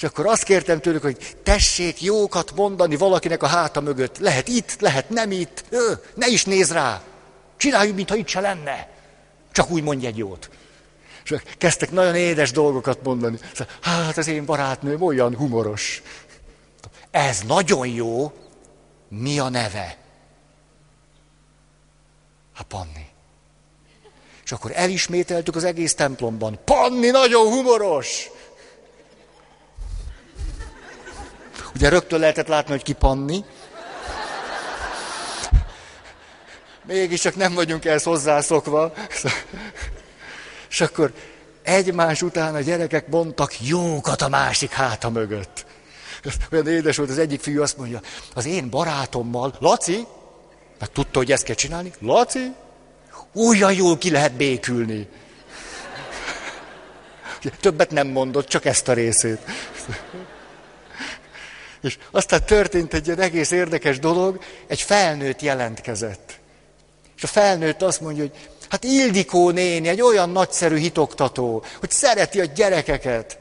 [0.00, 4.18] És akkor azt kértem tőlük, hogy tessék jókat mondani valakinek a háta mögött.
[4.18, 5.64] Lehet itt, lehet nem itt.
[5.70, 7.02] Ö, ne is néz rá.
[7.56, 8.88] Csináljuk, mintha itt se lenne.
[9.52, 10.50] Csak úgy mondj egy jót.
[11.24, 13.38] És kezdtek nagyon édes dolgokat mondani.
[13.80, 16.02] Hát az én barátnőm olyan humoros.
[17.10, 18.32] Ez nagyon jó.
[19.08, 19.96] Mi a neve?
[22.54, 23.06] Hát Panni.
[24.44, 26.58] És akkor elismételtük az egész templomban.
[26.64, 28.30] Panni nagyon humoros!
[31.80, 33.44] Ugye rögtön lehetett látni, hogy ki Panni.
[36.84, 38.92] Mégis csak nem vagyunk ehhez hozzászokva.
[40.70, 41.12] És akkor
[41.62, 45.66] egymás után a gyerekek mondtak jókat a másik háta mögött.
[46.52, 48.00] Olyan édes volt, az egyik fiú azt mondja,
[48.34, 50.06] az én barátommal, Laci,
[50.78, 52.52] meg tudta, hogy ezt kell csinálni, Laci,
[53.34, 55.08] olyan jól ki lehet békülni.
[57.60, 59.38] Többet nem mondott, csak ezt a részét.
[61.82, 66.38] És aztán történt egy ilyen egész érdekes dolog, egy felnőtt jelentkezett.
[67.16, 72.40] És a felnőtt azt mondja, hogy hát Ildikó néni egy olyan nagyszerű hitoktató, hogy szereti
[72.40, 73.38] a gyerekeket.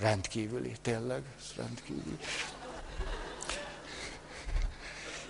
[0.00, 1.22] Rendkívüli, tényleg,
[1.56, 2.16] rendkívüli.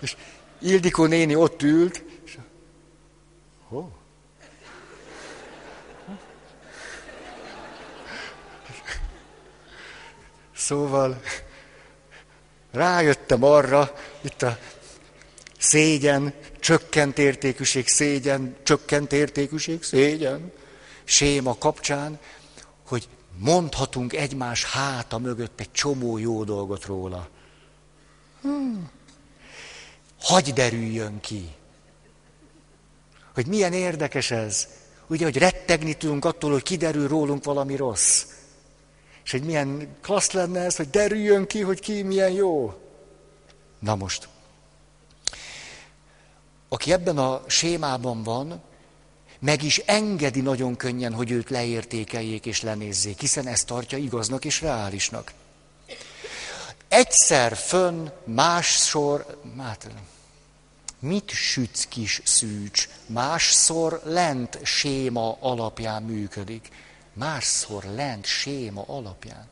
[0.01, 0.17] És
[0.59, 2.39] Ildikó néni ott ült, és...
[3.71, 3.87] Oh.
[10.57, 11.21] Szóval
[12.73, 14.59] rájöttem arra, itt a
[15.59, 20.53] szégyen, csökkent értékűség, szégyen, csökkent értékűség, szégyen,
[21.05, 22.19] séma kapcsán,
[22.87, 23.09] hogy
[23.39, 27.29] mondhatunk egymás háta mögött egy csomó jó dolgot róla.
[28.43, 28.91] Hmm.
[30.21, 31.49] Hagy derüljön ki.
[33.35, 34.69] Hogy milyen érdekes ez.
[35.07, 38.25] Ugye, hogy rettegni tudunk attól, hogy kiderül rólunk valami rossz.
[39.33, 42.75] És hogy milyen klassz lenne ez, hogy derüljön ki, hogy ki milyen jó.
[43.79, 44.29] Na most,
[46.69, 48.63] aki ebben a sémában van,
[49.39, 54.61] meg is engedi nagyon könnyen, hogy őt leértékeljék és lenézzék, hiszen ezt tartja igaznak és
[54.61, 55.33] reálisnak.
[56.89, 59.91] Egyszer fönn, másszor, hát,
[60.99, 62.89] Mit sütsz kis szűcs?
[63.07, 66.69] Másszor lent séma alapján működik.
[67.13, 69.49] Másszor lent séma alapján.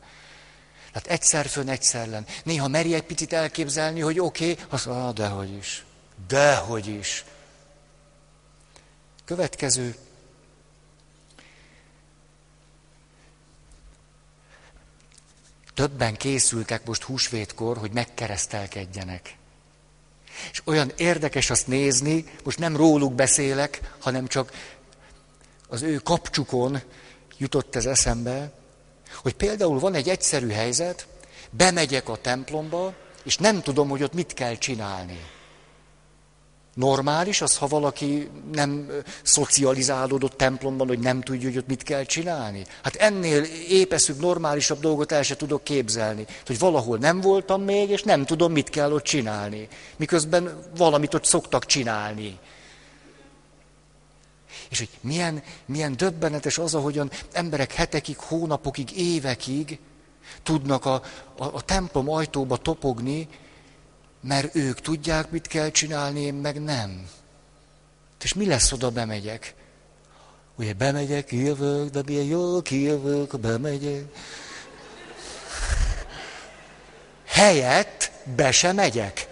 [0.91, 2.25] Tehát egyszer fönn, egyszer len.
[2.43, 5.85] Néha meri egy picit elképzelni, hogy oké, okay, azt mondja, ah, dehogy is.
[6.27, 7.25] Dehogy is.
[9.25, 9.95] Következő.
[15.73, 19.35] Többen készültek most húsvétkor, hogy megkeresztelkedjenek.
[20.51, 24.51] És olyan érdekes azt nézni, most nem róluk beszélek, hanem csak
[25.67, 26.81] az ő kapcsukon
[27.41, 28.51] jutott ez eszembe,
[29.15, 31.07] hogy például van egy egyszerű helyzet,
[31.49, 35.19] bemegyek a templomba, és nem tudom, hogy ott mit kell csinálni.
[36.73, 38.91] Normális az, ha valaki nem
[39.23, 42.65] szocializálódott templomban, hogy nem tudja, hogy ott mit kell csinálni?
[42.83, 46.25] Hát ennél épeszűbb, normálisabb dolgot el se tudok képzelni.
[46.45, 49.67] Hogy valahol nem voltam még, és nem tudom, mit kell ott csinálni.
[49.97, 52.39] Miközben valamit ott szoktak csinálni.
[54.71, 59.79] És hogy milyen, milyen döbbenetes az, ahogyan emberek hetekig, hónapokig, évekig
[60.43, 60.93] tudnak a,
[61.37, 63.27] a, a templom ajtóba topogni,
[64.21, 67.09] mert ők tudják, mit kell csinálni, én meg nem.
[68.21, 69.53] És mi lesz, oda bemegyek?
[70.55, 74.05] Ugye bemegyek, kijövök, de milyen jól kijövök, bemegyek.
[77.25, 79.30] Helyett be sem megyek.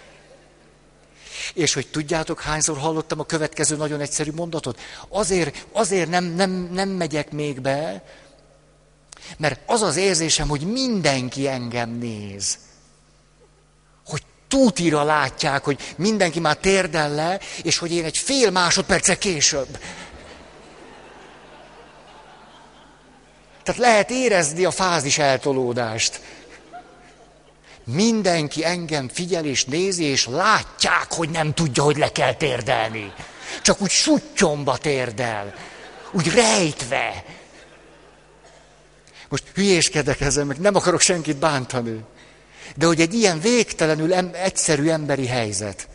[1.54, 4.80] És hogy tudjátok, hányszor hallottam a következő nagyon egyszerű mondatot?
[5.10, 8.04] Azért, azért nem, nem, nem megyek még be,
[9.38, 12.58] mert az az érzésem, hogy mindenki engem néz.
[14.06, 19.80] Hogy tútira látják, hogy mindenki már térdel le, és hogy én egy fél másodperce később.
[23.64, 26.22] Tehát lehet érezni a fázis eltolódást.
[27.92, 33.14] Mindenki engem figyel és nézi, és látják, hogy nem tudja, hogy le kell térdelni.
[33.62, 35.54] Csak úgy suttyomba térdel.
[36.12, 37.24] Úgy rejtve.
[39.30, 42.04] Most hülyéskedek ezzel, meg nem akarok senkit bántani.
[42.76, 45.88] De hogy egy ilyen végtelenül em- egyszerű emberi helyzet,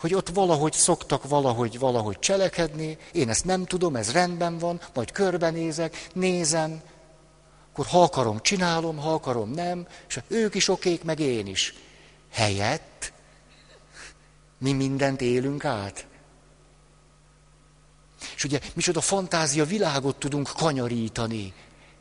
[0.00, 5.12] hogy ott valahogy szoktak valahogy, valahogy cselekedni, én ezt nem tudom, ez rendben van, majd
[5.12, 6.80] körbenézek, nézem,
[7.78, 11.74] akkor ha akarom, csinálom, ha akarom, nem, és ők is okék, meg én is.
[12.32, 13.12] Helyett
[14.58, 16.06] mi mindent élünk át.
[18.34, 21.52] És ugye micsoda fantázia világot tudunk kanyarítani.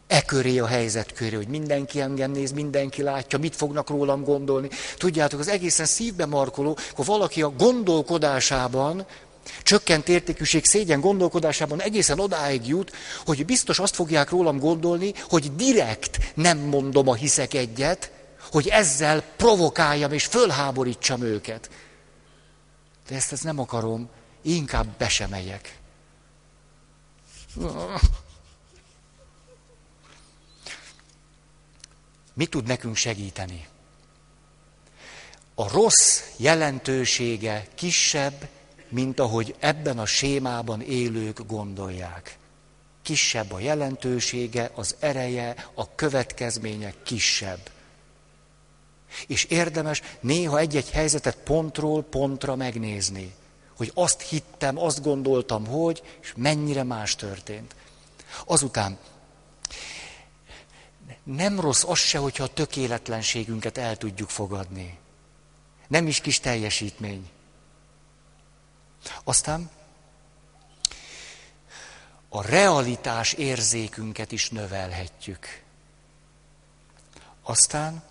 [0.08, 4.70] E köré a helyzet köré, hogy mindenki engem néz, mindenki látja, mit fognak rólam gondolni.
[4.98, 9.06] Tudjátok, az egészen szívbe markoló, akkor valaki a gondolkodásában
[9.64, 12.92] Csökkent értékűség szégyen gondolkodásában egészen odáig jut,
[13.26, 18.12] hogy biztos azt fogják rólam gondolni, hogy direkt nem mondom a hiszek egyet,
[18.52, 21.70] hogy ezzel provokáljam és fölháborítsam őket.
[23.08, 24.10] De ezt, ezt nem akarom,
[24.42, 25.78] inkább be sem megyek.
[32.34, 33.68] Mi tud nekünk segíteni?
[35.56, 38.48] A rossz jelentősége kisebb,
[38.90, 42.38] mint ahogy ebben a sémában élők gondolják.
[43.02, 47.60] Kisebb a jelentősége, az ereje, a következménye kisebb.
[49.28, 53.34] És érdemes néha egy-egy helyzetet pontról pontra megnézni,
[53.78, 57.76] hogy azt hittem, azt gondoltam, hogy, és mennyire más történt.
[58.46, 58.98] Azután
[61.24, 64.98] nem rossz az se, hogyha a tökéletlenségünket el tudjuk fogadni.
[65.88, 67.30] Nem is kis teljesítmény.
[69.24, 69.70] Aztán
[72.30, 75.64] a realitás érzékünket is növelhetjük.
[77.42, 78.04] Aztán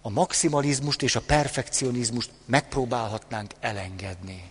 [0.00, 4.50] a maximalizmust és a perfekcionizmust megpróbálhatnánk elengedni.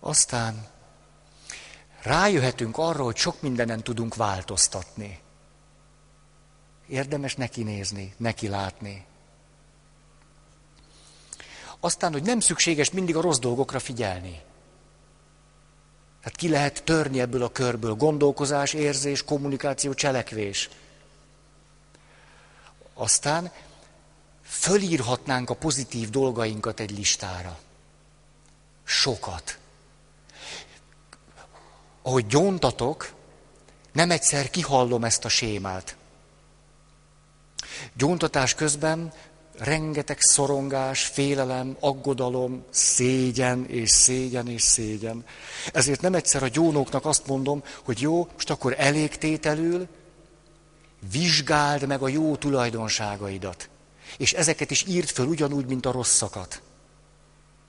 [0.00, 0.66] Aztán
[2.02, 5.20] rájöhetünk arra, hogy sok mindenen tudunk változtatni.
[6.88, 9.06] Érdemes neki nézni, neki látni.
[11.80, 14.40] Aztán, hogy nem szükséges mindig a rossz dolgokra figyelni.
[16.22, 20.68] Hát ki lehet törni ebből a körből gondolkozás, érzés, kommunikáció, cselekvés.
[22.94, 23.50] Aztán
[24.42, 27.58] fölírhatnánk a pozitív dolgainkat egy listára.
[28.84, 29.58] Sokat.
[32.02, 33.12] Ahogy gyóntatok,
[33.92, 35.96] nem egyszer kihallom ezt a sémát.
[37.92, 39.12] Gyóntatás közben
[39.58, 45.24] rengeteg szorongás, félelem, aggodalom, szégyen és szégyen és szégyen.
[45.72, 49.88] Ezért nem egyszer a gyónóknak azt mondom, hogy jó, most akkor elégtételül
[51.10, 53.68] vizsgáld meg a jó tulajdonságaidat.
[54.16, 56.62] És ezeket is írd föl ugyanúgy, mint a rosszakat.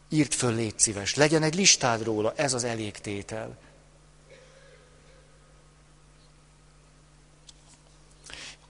[0.09, 1.15] Írt föl, légy szíves.
[1.15, 3.57] Legyen egy listád róla, ez az elégtétel.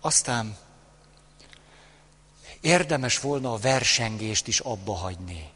[0.02, 0.58] Aztán
[2.62, 5.50] érdemes volna a versengést is abba hagyni.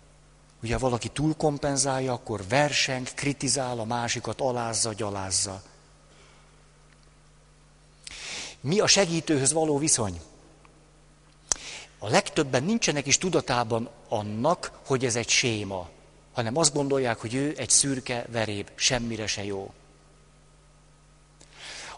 [0.63, 5.61] Ugye valaki túlkompenzálja, akkor verseng, kritizál, a másikat alázza, gyalázza.
[8.61, 10.21] Mi a segítőhöz való viszony?
[11.99, 15.89] A legtöbben nincsenek is tudatában annak, hogy ez egy séma,
[16.33, 19.73] hanem azt gondolják, hogy ő egy szürke veréb, semmire se jó.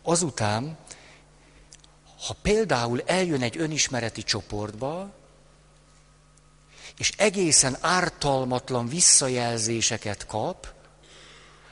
[0.01, 0.77] Azután,
[2.19, 5.13] ha például eljön egy önismereti csoportba,
[6.97, 10.73] és egészen ártalmatlan visszajelzéseket kap,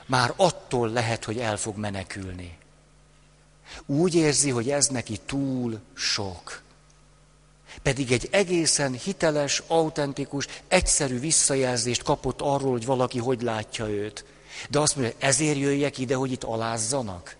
[0.06, 2.58] már attól lehet, hogy el fog menekülni.
[3.86, 6.62] Úgy érzi, hogy ez neki túl sok.
[7.82, 14.24] Pedig egy egészen hiteles, autentikus, egyszerű visszajelzést kapott arról, hogy valaki hogy látja őt.
[14.70, 17.36] De azt mondja, ezért jöjjek ide, hogy itt alázzanak.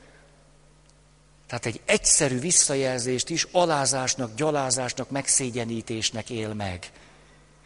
[1.58, 6.90] Tehát egy egyszerű visszajelzést is alázásnak, gyalázásnak, megszégyenítésnek él meg.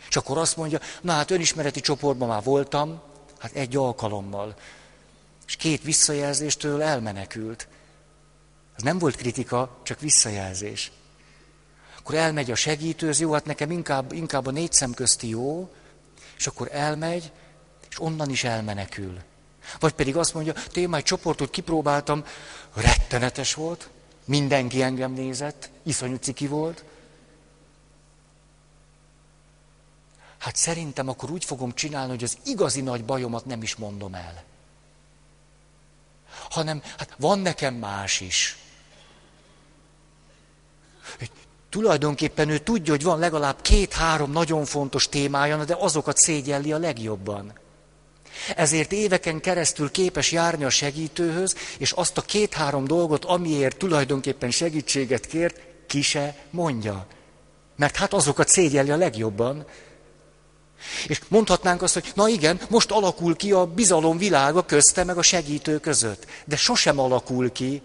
[0.09, 3.01] És akkor azt mondja, na hát önismereti csoportban már voltam,
[3.39, 4.55] hát egy alkalommal.
[5.47, 7.69] És két visszajelzéstől elmenekült.
[8.77, 10.93] Ez nem volt kritika, csak visszajelzés.
[11.99, 15.73] Akkor elmegy a segítőz, jó, hát nekem inkább, inkább a négy szem közti jó,
[16.37, 17.33] és akkor elmegy,
[17.91, 19.19] és onnan is elmenekül.
[19.81, 22.25] Vagy pedig azt mondja, témáj csoportot kipróbáltam,
[22.75, 23.89] rettenetes volt,
[24.25, 26.85] mindenki engem nézett, iszonyú ciki volt,
[30.39, 34.43] Hát szerintem akkor úgy fogom csinálni, hogy az igazi nagy bajomat nem is mondom el.
[36.51, 38.57] Hanem, hát van nekem más is.
[41.69, 47.53] Tulajdonképpen ő tudja, hogy van legalább két-három nagyon fontos témája, de azokat szégyelli a legjobban.
[48.57, 55.27] Ezért éveken keresztül képes járni a segítőhöz, és azt a két-három dolgot, amiért tulajdonképpen segítséget
[55.27, 57.07] kért, ki se mondja.
[57.77, 59.67] Mert hát azokat szégyelli a legjobban.
[61.07, 65.23] És mondhatnánk azt, hogy na igen, most alakul ki a bizalom világa közte meg a
[65.23, 66.27] segítő között.
[66.45, 67.83] De sosem alakul ki,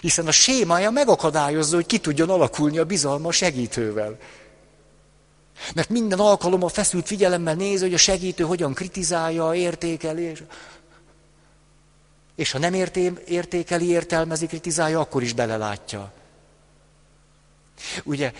[0.00, 4.18] hiszen a sémája megakadályozza, hogy ki tudjon alakulni a bizalma a segítővel.
[5.74, 10.22] Mert minden alkalommal feszült figyelemmel néz, hogy a segítő hogyan kritizálja, értékeli.
[10.22, 10.42] És,
[12.34, 16.12] és ha nem érté, értékeli, értelmezi, kritizálja, akkor is belelátja.
[18.02, 18.32] Ugye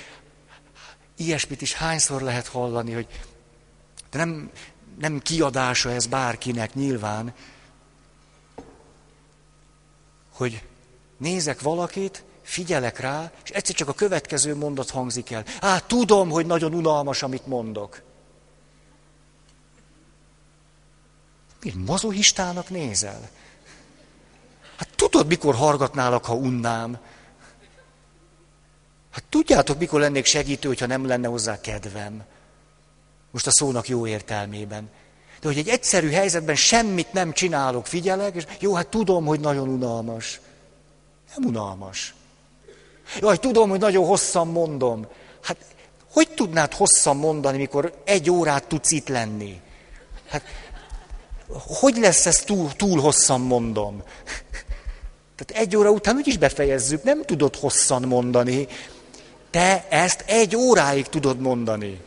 [1.16, 3.06] Ilyesmit is hányszor lehet hallani, hogy
[4.10, 4.50] de nem,
[4.98, 7.34] nem kiadása ez bárkinek nyilván,
[10.32, 10.62] hogy
[11.16, 15.44] nézek valakit, figyelek rá, és egyszer csak a következő mondat hangzik el.
[15.60, 18.02] Á, tudom, hogy nagyon unalmas, amit mondok.
[21.62, 23.28] Mi mazohistának nézel?
[24.76, 26.98] Hát tudod, mikor hargatnálak, ha unnám?
[29.10, 32.24] Hát tudjátok, mikor lennék segítő, hogyha nem lenne hozzá kedvem.
[33.30, 34.90] Most a szónak jó értelmében.
[35.40, 39.68] De hogy egy egyszerű helyzetben semmit nem csinálok, figyelek, és jó, hát tudom, hogy nagyon
[39.68, 40.40] unalmas.
[41.36, 42.14] Nem unalmas.
[43.20, 45.06] Jaj, tudom, hogy nagyon hosszan mondom.
[45.42, 45.56] Hát
[46.12, 49.60] hogy tudnád hosszan mondani, mikor egy órát tudsz itt lenni?
[50.28, 50.42] Hát
[51.66, 54.02] hogy lesz ez túl, túl hosszan mondom?
[55.36, 58.68] Tehát egy óra után úgyis befejezzük, nem tudod hosszan mondani.
[59.50, 62.00] Te ezt egy óráig tudod mondani.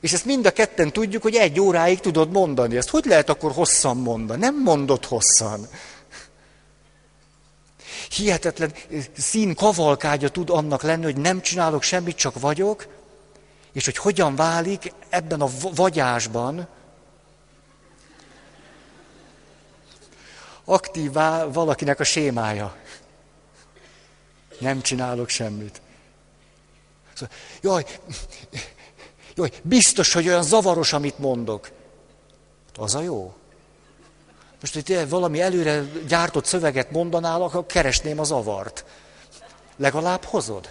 [0.00, 2.76] És ezt mind a ketten tudjuk, hogy egy óráig tudod mondani.
[2.76, 4.40] Ezt hogy lehet akkor hosszan mondani?
[4.40, 5.68] Nem mondod hosszan.
[8.12, 8.72] Hihetetlen
[9.16, 12.86] szín kavalkágya tud annak lenni, hogy nem csinálok semmit, csak vagyok,
[13.72, 16.68] és hogy hogyan válik ebben a vagyásban
[20.64, 22.76] aktívá valakinek a sémája.
[24.58, 25.80] Nem csinálok semmit.
[27.12, 27.84] Szóval, jaj,
[29.34, 31.70] jaj, biztos, hogy olyan zavaros, amit mondok.
[32.74, 33.34] Az a jó.
[34.62, 38.84] Most, hogy te valami előre gyártott szöveget mondanál, akkor keresném a zavart.
[39.76, 40.70] Legalább hozod.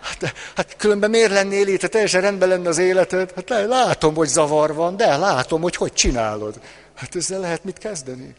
[0.00, 3.32] Hát, hát különben miért lennél itt, ha teljesen rendben lenne az életed?
[3.34, 6.60] Hát látom, hogy zavar van, de látom, hogy hogy csinálod.
[6.94, 8.34] Hát ezzel lehet mit kezdeni.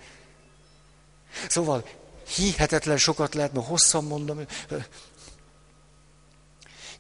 [1.47, 1.83] Szóval
[2.35, 4.39] hihetetlen sokat lehet, ma hosszan mondom.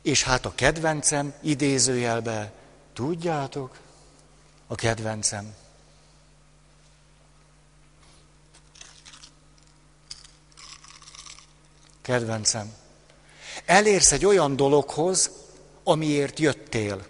[0.01, 2.51] És hát a kedvencem, idézőjelbe,
[2.93, 3.75] tudjátok,
[4.67, 5.55] a kedvencem.
[12.07, 12.73] Kedvencem.
[13.65, 15.31] Elérsz egy olyan dologhoz,
[15.83, 17.05] amiért jöttél.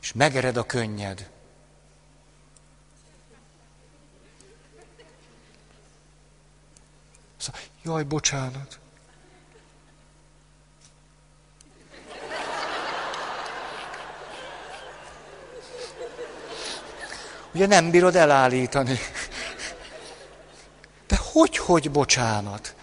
[0.00, 1.30] És megered a könnyed.
[7.36, 8.78] Szóval, jaj, bocsánat.
[17.52, 18.98] Ugye nem bírod elállítani.
[21.06, 22.73] De hogy, hogy bocsánat?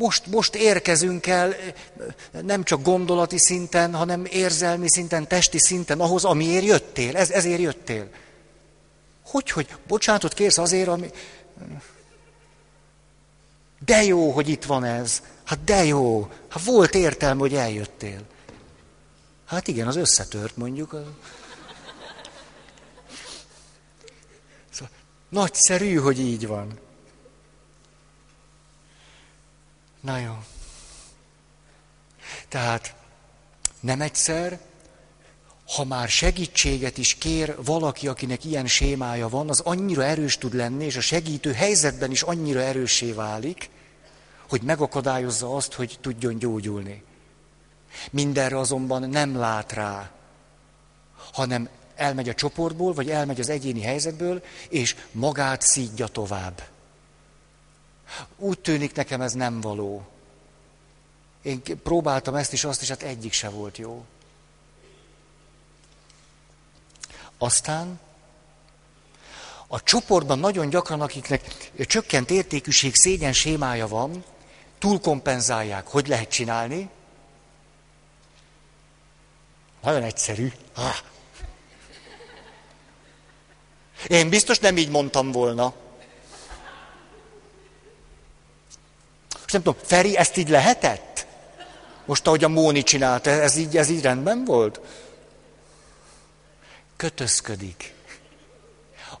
[0.00, 1.54] Most, most érkezünk el
[2.42, 7.16] nem csak gondolati szinten, hanem érzelmi szinten, testi szinten ahhoz, amiért jöttél.
[7.16, 8.08] Ez, ezért jöttél.
[9.24, 11.10] Hogy, hogy bocsánatot kérsz azért, ami...
[13.84, 15.22] De jó, hogy itt van ez.
[15.44, 16.30] Hát de jó.
[16.48, 18.20] Hát volt értelme, hogy eljöttél.
[19.46, 20.90] Hát igen, az összetört mondjuk.
[24.70, 24.90] Szóval,
[25.28, 26.78] nagyszerű, hogy így van.
[30.00, 30.38] Na jó.
[32.48, 32.94] Tehát
[33.80, 34.60] nem egyszer,
[35.66, 40.84] ha már segítséget is kér valaki, akinek ilyen sémája van, az annyira erős tud lenni,
[40.84, 43.70] és a segítő helyzetben is annyira erőssé válik,
[44.48, 47.02] hogy megakadályozza azt, hogy tudjon gyógyulni.
[48.10, 50.10] Mindenre azonban nem lát rá,
[51.32, 56.62] hanem elmegy a csoportból, vagy elmegy az egyéni helyzetből, és magát szídja tovább.
[58.36, 60.06] Úgy tűnik nekem ez nem való.
[61.42, 64.04] Én próbáltam ezt is, azt is, hát egyik se volt jó.
[67.38, 68.00] Aztán
[69.66, 74.24] a csoportban nagyon gyakran, akiknek csökkent értékűség, szégyen sémája van,
[74.78, 75.86] túlkompenzálják.
[75.86, 76.90] Hogy lehet csinálni?
[79.82, 80.52] Nagyon egyszerű.
[80.74, 80.96] Ah.
[84.06, 85.74] Én biztos nem így mondtam volna.
[89.50, 91.26] És nem tudom, Feri, ezt így lehetett?
[92.04, 94.80] Most, ahogy a Móni csinálta, ez így, ez így rendben volt?
[96.96, 97.94] Kötözködik.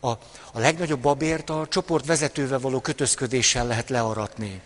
[0.00, 0.08] A,
[0.52, 4.62] a legnagyobb babért a csoport vezetővel való kötözködéssel lehet learatni.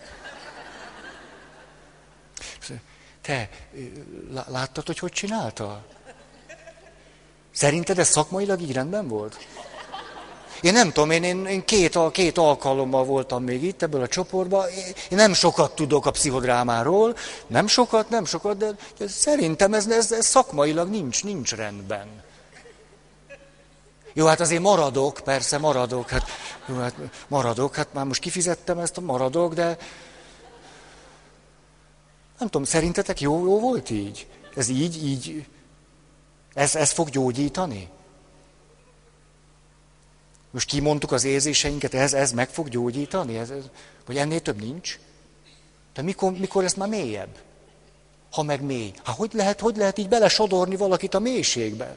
[3.20, 3.48] Te
[4.46, 5.84] láttad, hogy hogy csinálta?
[7.52, 9.46] Szerinted ez szakmailag így rendben volt?
[10.64, 14.68] Én nem tudom, én, én, én két, két alkalommal voltam még itt ebből a csoportban.
[15.10, 18.74] Én nem sokat tudok a pszichodrámáról, nem sokat, nem sokat, de,
[19.06, 22.22] szerintem ez, ez, ez szakmailag nincs, nincs rendben.
[24.12, 26.28] Jó, hát azért maradok, persze maradok, hát,
[26.66, 26.94] jó, hát
[27.28, 29.76] maradok, hát már most kifizettem ezt a maradok, de
[32.38, 34.26] nem tudom, szerintetek jó, jó volt így?
[34.56, 35.46] Ez így, így,
[36.54, 37.88] ez, ez fog gyógyítani?
[40.54, 43.38] Most kimondtuk az érzéseinket, ez, ez meg fog gyógyítani?
[43.38, 43.64] Ez, ez,
[44.06, 44.98] vagy ennél több nincs?
[45.94, 47.38] De mikor, mikor ez már mélyebb?
[48.30, 48.92] Ha meg mély.
[49.04, 51.96] Hát hogy lehet, hogy lehet így belesodorni valakit a mélységbe?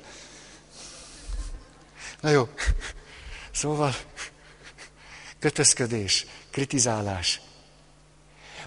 [2.21, 2.47] Na jó.
[3.51, 3.95] Szóval
[5.39, 7.41] kötözködés, kritizálás.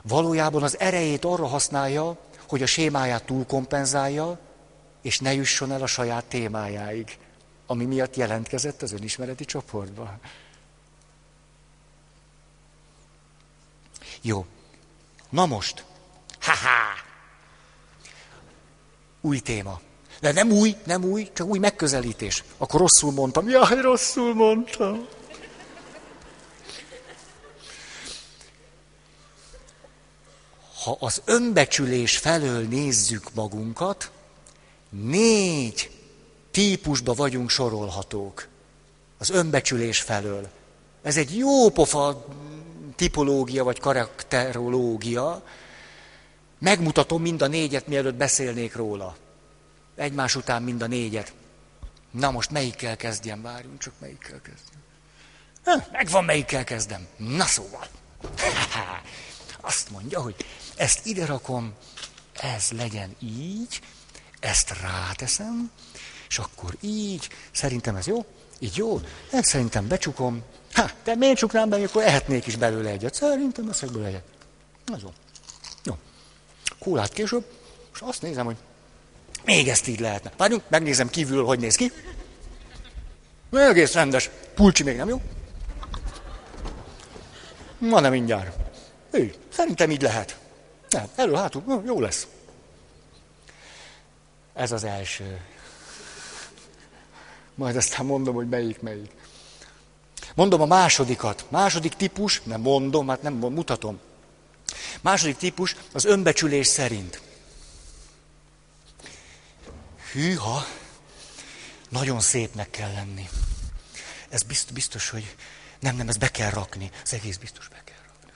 [0.03, 2.19] Valójában az erejét arra használja,
[2.49, 4.39] hogy a sémáját túlkompenzálja,
[5.03, 7.19] és ne jusson el a saját témájáig
[7.71, 10.19] ami miatt jelentkezett az önismereti csoportba.
[14.21, 14.47] Jó.
[15.29, 15.85] Na most.
[16.41, 16.99] Ha-ha!
[19.21, 19.81] Új téma.
[20.21, 22.45] De nem új, nem új, csak új megközelítés.
[22.57, 23.49] Akkor rosszul mondtam.
[23.49, 25.07] Jaj, rosszul mondtam.
[30.83, 34.11] Ha az önbecsülés felől nézzük magunkat,
[34.89, 36.00] négy
[36.51, 38.49] típusba vagyunk sorolhatók.
[39.19, 40.49] Az önbecsülés felől.
[41.03, 42.27] Ez egy jó pofa
[42.97, 45.43] tipológia vagy karakterológia.
[46.59, 49.17] Megmutatom mind a négyet, mielőtt beszélnék róla.
[49.97, 51.33] Egymás után mind a négyet.
[52.11, 53.43] Na most melyikkel kezdjem?
[53.43, 54.81] Várjunk csak, melyikkel kezdjem.
[55.65, 57.07] Ha, megvan, melyikkel kezdem.
[57.17, 57.87] Na szóval.
[59.61, 60.35] Azt mondja, hogy
[60.77, 61.75] ezt ide rakom,
[62.41, 63.81] ez legyen így,
[64.41, 65.71] ezt ráteszem,
[66.31, 68.25] és akkor így, szerintem ez jó,
[68.59, 69.01] így jó,
[69.31, 70.43] ezt szerintem becsukom.
[70.73, 73.15] Ha, de miért csuknám be, akkor ehetnék is belőle egyet.
[73.15, 74.25] Szerintem eszek belőle egyet.
[74.93, 75.13] Az jó.
[75.85, 75.97] Jó.
[76.79, 77.45] Kólát később,
[77.95, 78.57] és azt nézem, hogy
[79.45, 80.33] még ezt így lehetne.
[80.37, 81.93] Várjunk, megnézem kívül, hogy néz ki.
[83.53, 84.31] Egész rendes.
[84.55, 85.21] Pulcsi még nem jó?
[87.79, 88.57] Ma nem mindjárt.
[89.11, 90.39] Ő, szerintem így lehet.
[90.91, 92.27] Nem, elő, hátul, jó lesz.
[94.55, 95.41] Ez az első.
[97.61, 99.11] Majd aztán mondom, hogy melyik, melyik.
[100.35, 101.47] Mondom a másodikat.
[101.49, 104.01] Második típus, nem mondom, hát nem mutatom.
[105.01, 107.21] Második típus az önbecsülés szerint.
[110.13, 110.67] Hűha,
[111.89, 113.29] nagyon szépnek kell lenni.
[114.29, 115.37] Ez biztos, biztos, hogy
[115.81, 116.91] nem, nem, ez be kell rakni.
[117.03, 118.33] Az egész biztos be kell rakni.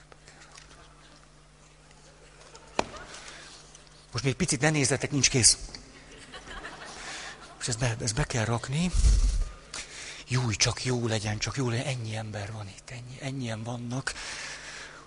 [4.11, 5.57] Most még picit ne nézzetek, nincs kész.
[7.65, 8.91] És ezt be, ezt be kell rakni.
[10.27, 11.85] Júj, csak jó legyen, csak jó legyen.
[11.85, 14.13] Ennyi ember van itt, ennyi, ennyien vannak.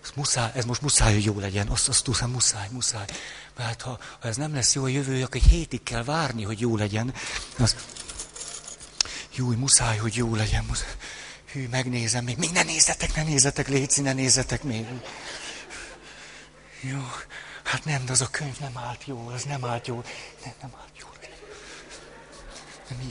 [0.02, 1.68] Ez, muszáj, ez most muszáj, hogy jó legyen.
[1.68, 3.04] Azt, azt tudom, muszáj, muszáj.
[3.56, 6.60] Mert ha, ha ez nem lesz jó a jövő, akkor egy hétig kell várni, hogy
[6.60, 7.14] jó legyen.
[7.58, 7.76] Az,
[9.34, 10.64] Júj, muszáj, hogy jó legyen.
[10.64, 10.94] Muszáj.
[11.52, 12.36] Hű, megnézem még.
[12.36, 14.86] Még ne nézzetek, ne nézzetek, Léci, ne nézzetek még.
[16.80, 17.06] Jó,
[17.64, 20.02] hát nem, de az a könyv nem állt jó, az nem állt jó.
[20.44, 21.07] Nem, nem állt jó.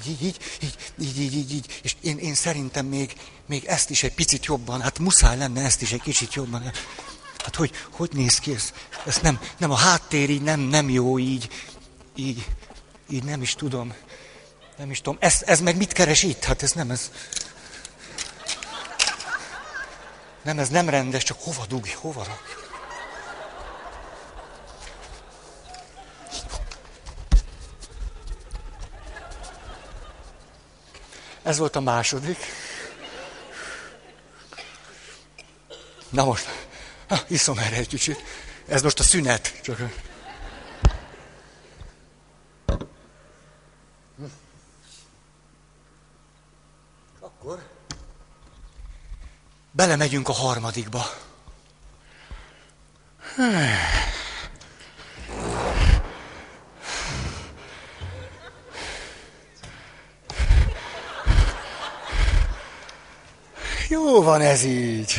[0.08, 3.16] Így, így, így, így, így, így, így, És én, én szerintem még,
[3.46, 6.72] még ezt is egy picit jobban, hát muszáj lenne ezt is egy kicsit jobban.
[7.38, 8.74] Hát hogy, hogy néz ki ez?
[9.06, 11.50] Ez nem, nem a háttér így nem, nem jó így,
[12.16, 12.48] így,
[13.10, 13.94] így nem is tudom.
[14.78, 16.44] Nem is tudom, ez, ez meg mit keres itt?
[16.44, 17.12] Hát ez nem, ez...
[20.44, 22.67] Nem, ez nem rendes, csak hova dugj, hova rak?
[31.48, 32.38] Ez volt a második.
[36.10, 36.46] Na most,
[37.08, 38.24] ha, iszom erre egy kicsit.
[38.68, 39.62] Ez most a szünet.
[39.62, 39.80] Csak...
[47.20, 47.68] Akkor
[49.72, 51.06] belemegyünk a harmadikba.
[63.90, 65.14] Jó van ez így.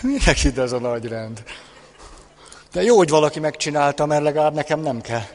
[0.00, 1.42] Minek ide az a nagy rend?
[2.72, 5.26] De jó, hogy valaki megcsinálta, mert legalább nekem nem kell.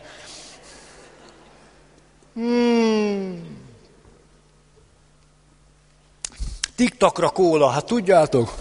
[2.34, 3.58] Hmm.
[6.76, 8.54] Tiktakra kóla, hát tudjátok?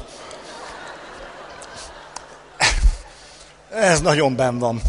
[3.71, 4.83] Ez nagyon ben van.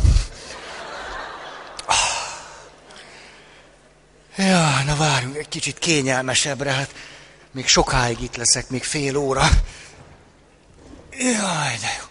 [4.35, 6.93] Ja, na várjunk egy kicsit kényelmesebbre, hát
[7.51, 9.49] még sokáig itt leszek, még fél óra.
[11.11, 12.05] Jaj, de jó.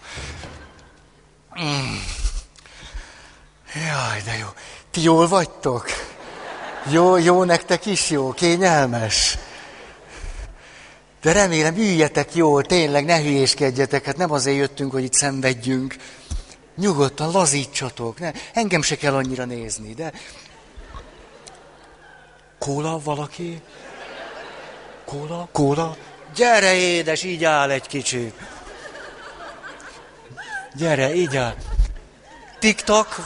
[1.65, 1.97] Mm.
[3.75, 4.47] Jaj, de jó.
[4.91, 5.87] Ti jól vagytok?
[6.91, 9.39] Jó, jó nektek is jó, kényelmes.
[11.23, 15.97] De remélem, üljetek jól, tényleg, ne hülyéskedjetek, hát nem azért jöttünk, hogy itt szenvedjünk.
[16.77, 20.13] Nyugodtan lazítsatok, ne, engem se kell annyira nézni, de...
[22.59, 23.63] Kóla valaki?
[25.05, 25.49] Kóla?
[25.53, 25.97] Kóla?
[26.35, 28.35] Gyere, édes, így áll egy kicsit.
[30.75, 31.55] Gyere, így áll.
[32.59, 33.17] Tiktak.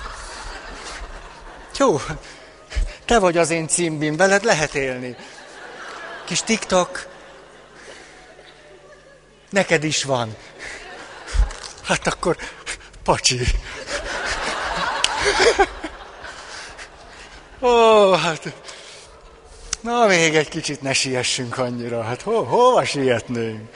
[1.79, 2.01] Jó,
[3.05, 5.17] te vagy az én címbim, veled lehet élni.
[6.25, 7.09] Kis tiktak.
[9.51, 10.37] Neked is van.
[11.83, 12.37] Hát akkor,
[13.03, 13.41] pacsi.
[17.61, 18.53] Ó, hát...
[19.83, 22.03] Na, még egy kicsit ne siessünk annyira.
[22.03, 23.71] Hát ho, hova sietnénk?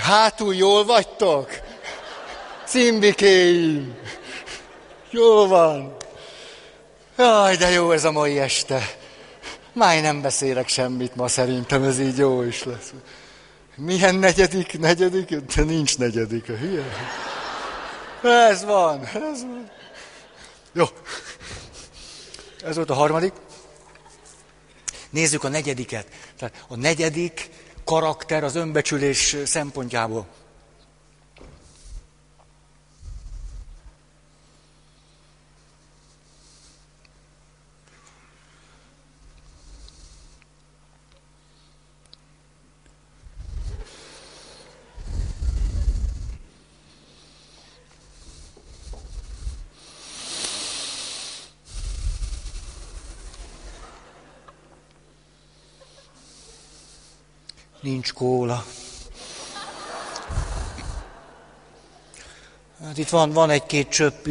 [0.00, 1.50] Hátul jól vagytok?
[2.66, 3.94] Cimbikéim!
[5.10, 5.96] Jó van!
[7.18, 8.94] Jaj, de jó ez a mai este.
[9.72, 12.92] Máj nem beszélek semmit ma, szerintem ez így jó is lesz.
[13.76, 15.34] Milyen negyedik, negyedik?
[15.36, 16.84] De nincs negyedik, a hülye.
[18.22, 19.70] Ez van, ez van.
[20.72, 20.84] Jó.
[22.64, 23.32] Ez volt a harmadik.
[25.10, 26.06] Nézzük a negyediket.
[26.38, 27.50] Tehát a negyedik
[27.84, 30.26] karakter az önbecsülés szempontjából.
[57.90, 58.64] Nincs kóla.
[62.84, 64.26] Hát itt van, van egy-két csöpp,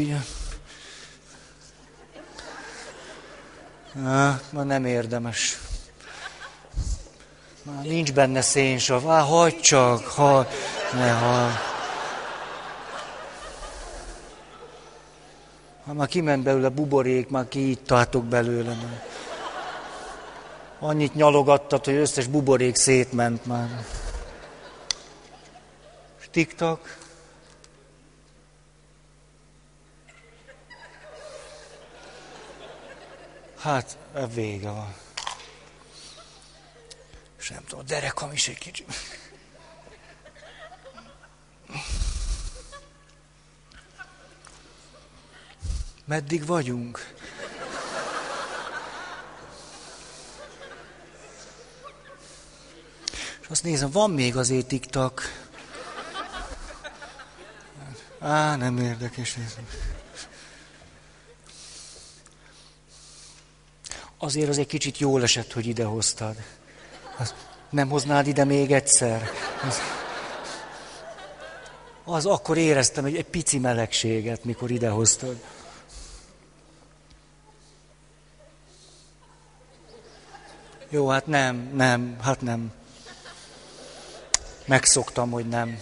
[4.03, 5.57] Hát, ma nem érdemes.
[7.63, 9.09] Már nincs benne szénsav.
[9.09, 10.47] Á, hagyd csak, ha,
[10.93, 11.49] ne, ha.
[15.85, 18.73] Ha már kiment belőle buborék, már kiittátok belőle.
[18.73, 19.08] Már.
[20.79, 23.85] Annyit nyalogattad, hogy összes buborék szétment már.
[26.31, 26.97] TikTok.
[33.57, 33.97] Hát,
[34.33, 34.95] vége van.
[37.39, 38.93] És nem tudom, a derekam is egy kicsit.
[46.05, 47.13] Meddig vagyunk?
[53.49, 55.21] Azt nézem, van még azért TikTok.
[58.19, 59.57] Á, nem érdekes ez.
[64.17, 66.35] Azért az egy kicsit jól esett, hogy ide hoztad.
[67.17, 67.35] Azt
[67.69, 69.29] nem hoznád ide még egyszer?
[69.67, 69.79] Az,
[72.03, 75.43] az akkor éreztem egy, egy pici melegséget, mikor idehoztad.
[80.89, 82.78] Jó, hát nem, nem, hát nem.
[84.69, 85.79] Megszoktam, hogy nem.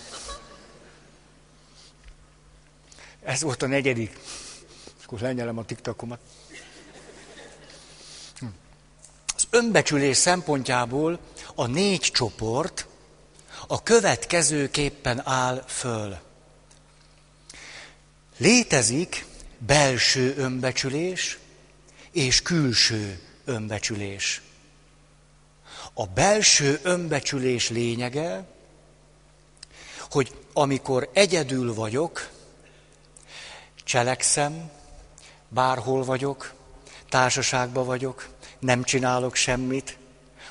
[3.24, 4.20] Ez volt a negyedik.
[5.04, 6.20] Akkor lenyelem a tiktakomat.
[9.36, 11.20] Az önbecsülés szempontjából
[11.56, 12.88] a négy csoport
[13.68, 16.18] a következőképpen áll föl.
[18.38, 19.26] Létezik
[19.58, 21.38] belső önbecsülés
[22.12, 24.42] és külső önbecsülés.
[25.94, 28.56] A belső önbecsülés lényege,
[30.10, 32.30] hogy amikor egyedül vagyok,
[33.84, 34.70] cselekszem,
[35.50, 36.54] bárhol vagyok,
[37.10, 38.28] társaságban vagyok,
[38.60, 39.98] nem csinálok semmit,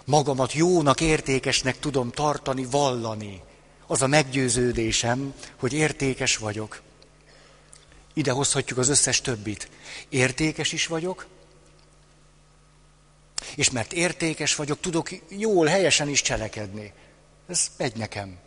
[0.05, 3.43] magamat jónak, értékesnek tudom tartani, vallani.
[3.87, 6.83] Az a meggyőződésem, hogy értékes vagyok.
[8.15, 9.71] Ide hozhatjuk az összes többit.
[10.09, 11.27] Értékes is vagyok,
[13.55, 16.93] és mert értékes vagyok, tudok jól, helyesen is cselekedni.
[17.49, 18.39] Ez megy nekem.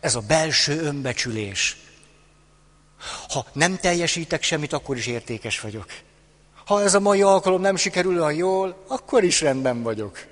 [0.00, 1.76] Ez a belső önbecsülés.
[3.28, 5.86] Ha nem teljesítek semmit, akkor is értékes vagyok.
[6.66, 10.26] Ha ez a mai alkalom nem sikerül olyan jól, akkor is rendben vagyok.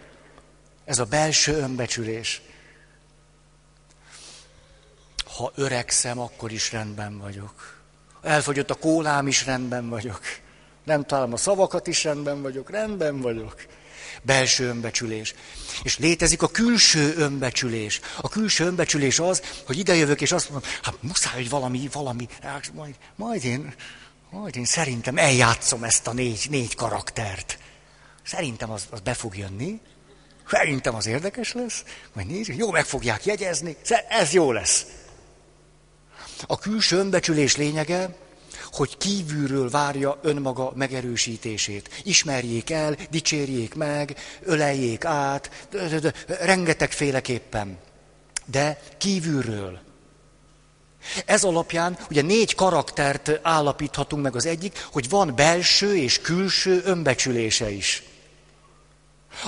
[0.84, 2.42] Ez a belső önbecsülés.
[5.36, 7.80] Ha öregszem, akkor is rendben vagyok.
[8.22, 10.20] Elfogyott a kólám is rendben vagyok.
[10.84, 13.66] Nem találom a szavakat is rendben vagyok, rendben vagyok.
[14.23, 15.35] Belső önbecsülés.
[15.83, 18.01] És létezik a külső önbecsülés.
[18.21, 22.71] A külső önbecsülés az, hogy idejövök, és azt mondom, hát muszáj, hogy valami, valami, hát
[22.75, 23.75] majd, majd én,
[24.31, 27.59] majd én szerintem eljátszom ezt a négy, négy karaktert.
[28.25, 29.81] Szerintem az, az be fog jönni.
[30.51, 31.85] Szerintem az érdekes lesz.
[32.12, 33.77] Majd nézzük, jó meg fogják jegyezni.
[34.09, 34.87] Ez jó lesz.
[36.47, 38.16] A külső önbecsülés lényege,
[38.73, 42.01] hogy kívülről várja önmaga megerősítését.
[42.05, 45.66] Ismerjék el, dicsérjék meg, öleljék át,
[46.27, 47.79] rengetegféleképpen.
[48.45, 49.79] De kívülről.
[51.25, 57.71] Ez alapján ugye négy karaktert állapíthatunk meg az egyik, hogy van belső és külső önbecsülése
[57.71, 58.03] is.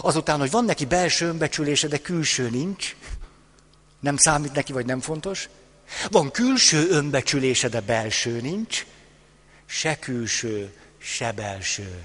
[0.00, 2.96] Azután, hogy van neki belső önbecsülése, de külső nincs,
[4.00, 5.48] nem számít neki, vagy nem fontos.
[6.10, 8.86] Van külső önbecsülése, de belső nincs
[9.70, 12.02] se külső, se belső.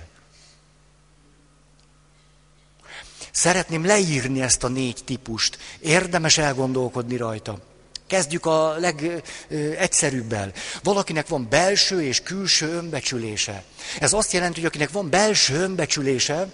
[3.31, 5.57] Szeretném leírni ezt a négy típust.
[5.79, 7.59] Érdemes elgondolkodni rajta.
[8.07, 10.51] Kezdjük a legegyszerűbbel.
[10.83, 13.63] Valakinek van belső és külső önbecsülése.
[13.99, 16.47] Ez azt jelenti, hogy akinek van belső önbecsülése,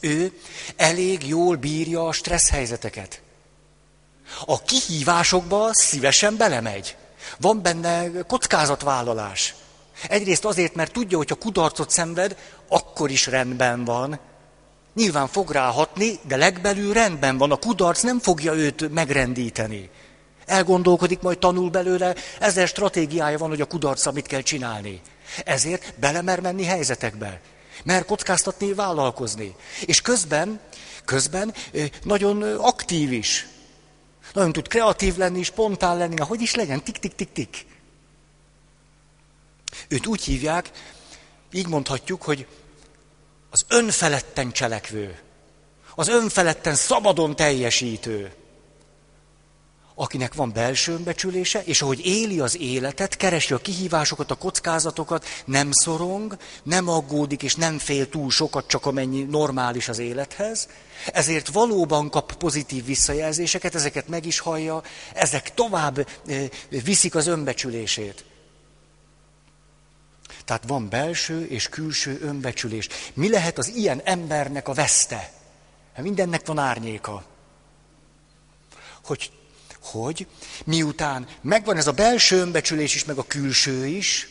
[0.00, 0.40] ő
[0.76, 3.22] elég jól bírja a stressz helyzeteket.
[4.44, 6.96] A kihívásokba szívesen belemegy.
[7.38, 9.54] Van benne kockázatvállalás.
[10.08, 12.36] Egyrészt azért, mert tudja, hogy ha kudarcot szenved,
[12.68, 14.18] akkor is rendben van.
[14.94, 17.50] Nyilván fog ráhatni, de legbelül rendben van.
[17.50, 19.90] A kudarc nem fogja őt megrendíteni.
[20.46, 25.00] Elgondolkodik, majd tanul belőle, ezzel stratégiája van, hogy a kudarc mit kell csinálni.
[25.44, 27.40] Ezért belemer menni helyzetekbe.
[27.84, 29.54] Mer kockáztatni, vállalkozni.
[29.86, 30.60] És közben,
[31.04, 31.54] közben
[32.02, 33.48] nagyon aktív is.
[34.32, 37.66] Nagyon tud kreatív lenni, spontán lenni, hogy is legyen, tik-tik-tik-tik.
[39.88, 40.70] Őt úgy hívják,
[41.52, 42.46] így mondhatjuk, hogy
[43.50, 45.18] az önfeletten cselekvő,
[45.94, 48.32] az önfeletten szabadon teljesítő,
[49.98, 55.72] akinek van belső önbecsülése, és ahogy éli az életet, keresi a kihívásokat, a kockázatokat, nem
[55.72, 60.68] szorong, nem aggódik, és nem fél túl sokat, csak amennyi normális az élethez,
[61.12, 64.82] ezért valóban kap pozitív visszajelzéseket, ezeket meg is hallja,
[65.14, 66.08] ezek tovább
[66.68, 68.24] viszik az önbecsülését.
[70.44, 72.88] Tehát van belső és külső önbecsülés.
[73.14, 75.32] Mi lehet az ilyen embernek a veszte?
[75.94, 77.24] Hát mindennek van árnyéka.
[79.04, 79.30] Hogy,
[79.82, 80.26] hogy
[80.64, 84.28] miután megvan ez a belső önbecsülés is, meg a külső is,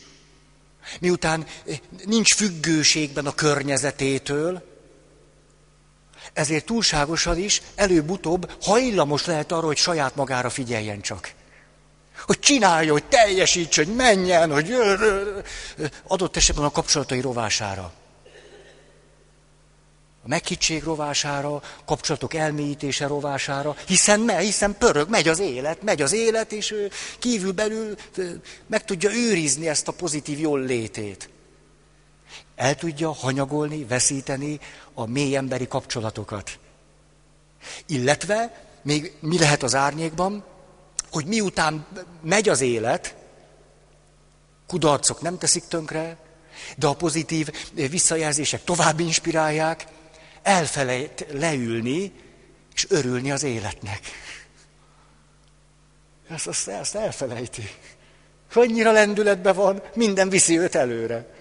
[1.00, 4.74] miután eh, nincs függőségben a környezetétől,
[6.32, 11.32] ezért túlságosan is előbb-utóbb hajlamos lehet arra, hogy saját magára figyeljen csak.
[12.24, 14.74] Hogy csinálja, hogy teljesítse, hogy menjen, hogy
[16.06, 17.92] adott esetben a kapcsolatai rovására
[20.26, 26.12] a meghittség rovására, kapcsolatok elmélyítése rovására, hiszen, me, hiszen pörög, megy az élet, megy az
[26.12, 26.74] élet, és
[27.18, 27.96] kívül belül
[28.66, 31.28] meg tudja őrizni ezt a pozitív jól létét.
[32.56, 34.60] El tudja hanyagolni, veszíteni
[34.94, 36.58] a mély emberi kapcsolatokat.
[37.86, 40.44] Illetve, még mi lehet az árnyékban,
[41.10, 41.86] hogy miután
[42.22, 43.14] megy az élet,
[44.66, 46.16] kudarcok nem teszik tönkre,
[46.76, 49.86] de a pozitív visszajelzések tovább inspirálják,
[50.42, 52.12] elfelejt leülni,
[52.74, 54.00] és örülni az életnek.
[56.28, 57.70] Ezt, ezt, ezt elfelejti.
[58.54, 61.34] Annyira lendületben van, minden viszi őt előre.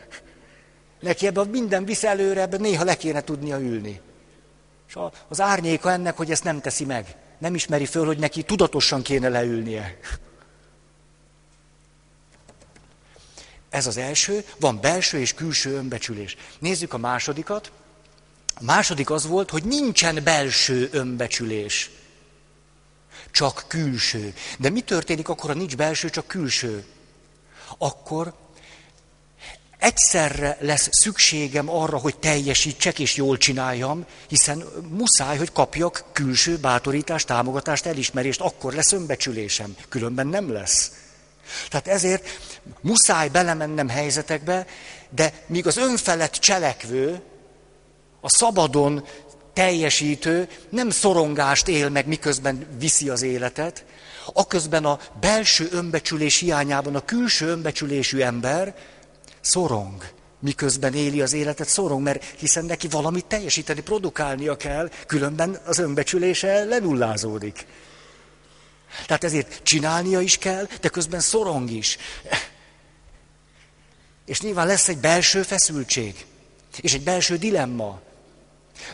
[0.99, 4.01] Neki ebben minden visz előre, ebben néha le kéne tudnia ülni.
[4.87, 4.97] És
[5.27, 7.15] az árnyéka ennek, hogy ezt nem teszi meg.
[7.45, 9.99] Nem ismeri föl, hogy neki tudatosan kéne leülnie.
[13.69, 16.35] Ez az első, van belső és külső önbecsülés.
[16.59, 17.71] Nézzük a másodikat.
[18.55, 21.91] A második az volt, hogy nincsen belső önbecsülés,
[23.31, 24.33] csak külső.
[24.59, 26.85] De mi történik akkor, ha nincs belső, csak külső?
[27.77, 28.33] Akkor
[29.85, 37.27] egyszerre lesz szükségem arra, hogy teljesítsek és jól csináljam, hiszen muszáj, hogy kapjak külső bátorítást,
[37.27, 40.91] támogatást, elismerést, akkor lesz önbecsülésem, különben nem lesz.
[41.69, 42.39] Tehát ezért
[42.81, 44.65] muszáj belemennem helyzetekbe,
[45.09, 47.21] de míg az önfelett cselekvő,
[48.21, 49.05] a szabadon
[49.53, 53.85] teljesítő nem szorongást él meg, miközben viszi az életet,
[54.33, 58.75] aközben a belső önbecsülés hiányában a külső önbecsülésű ember
[59.45, 60.03] szorong,
[60.39, 66.63] miközben éli az életet, szorong, mert hiszen neki valamit teljesíteni, produkálnia kell, különben az önbecsülése
[66.63, 67.65] lenullázódik.
[69.05, 71.97] Tehát ezért csinálnia is kell, de közben szorong is.
[74.25, 76.25] És nyilván lesz egy belső feszültség,
[76.81, 78.01] és egy belső dilemma.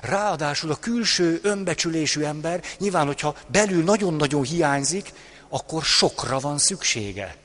[0.01, 5.11] Ráadásul a külső önbecsülésű ember, nyilván, hogyha belül nagyon-nagyon hiányzik,
[5.49, 7.35] akkor sokra van szüksége.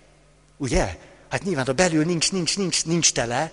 [0.56, 0.98] Ugye?
[1.28, 3.52] Hát nyilván, ha belül nincs, nincs, nincs, nincs tele,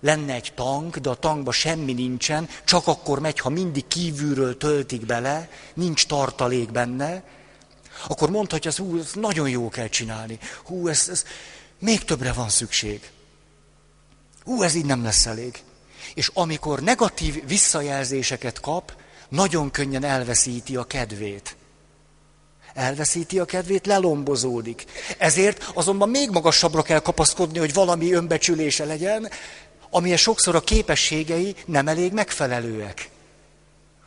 [0.00, 5.06] lenne egy tank, de a tankban semmi nincsen, csak akkor megy, ha mindig kívülről töltik
[5.06, 7.22] bele, nincs tartalék benne,
[8.08, 10.38] akkor mondhatja, hú, ez nagyon jó kell csinálni.
[10.64, 11.24] Hú, ez, ez
[11.78, 13.10] még többre van szükség.
[14.44, 15.62] Hú, ez így nem lesz elég
[16.14, 18.92] és amikor negatív visszajelzéseket kap,
[19.28, 21.56] nagyon könnyen elveszíti a kedvét.
[22.74, 24.84] Elveszíti a kedvét, lelombozódik.
[25.18, 29.30] Ezért azonban még magasabbra kell kapaszkodni, hogy valami önbecsülése legyen,
[29.90, 33.08] amilyen sokszor a képességei nem elég megfelelőek.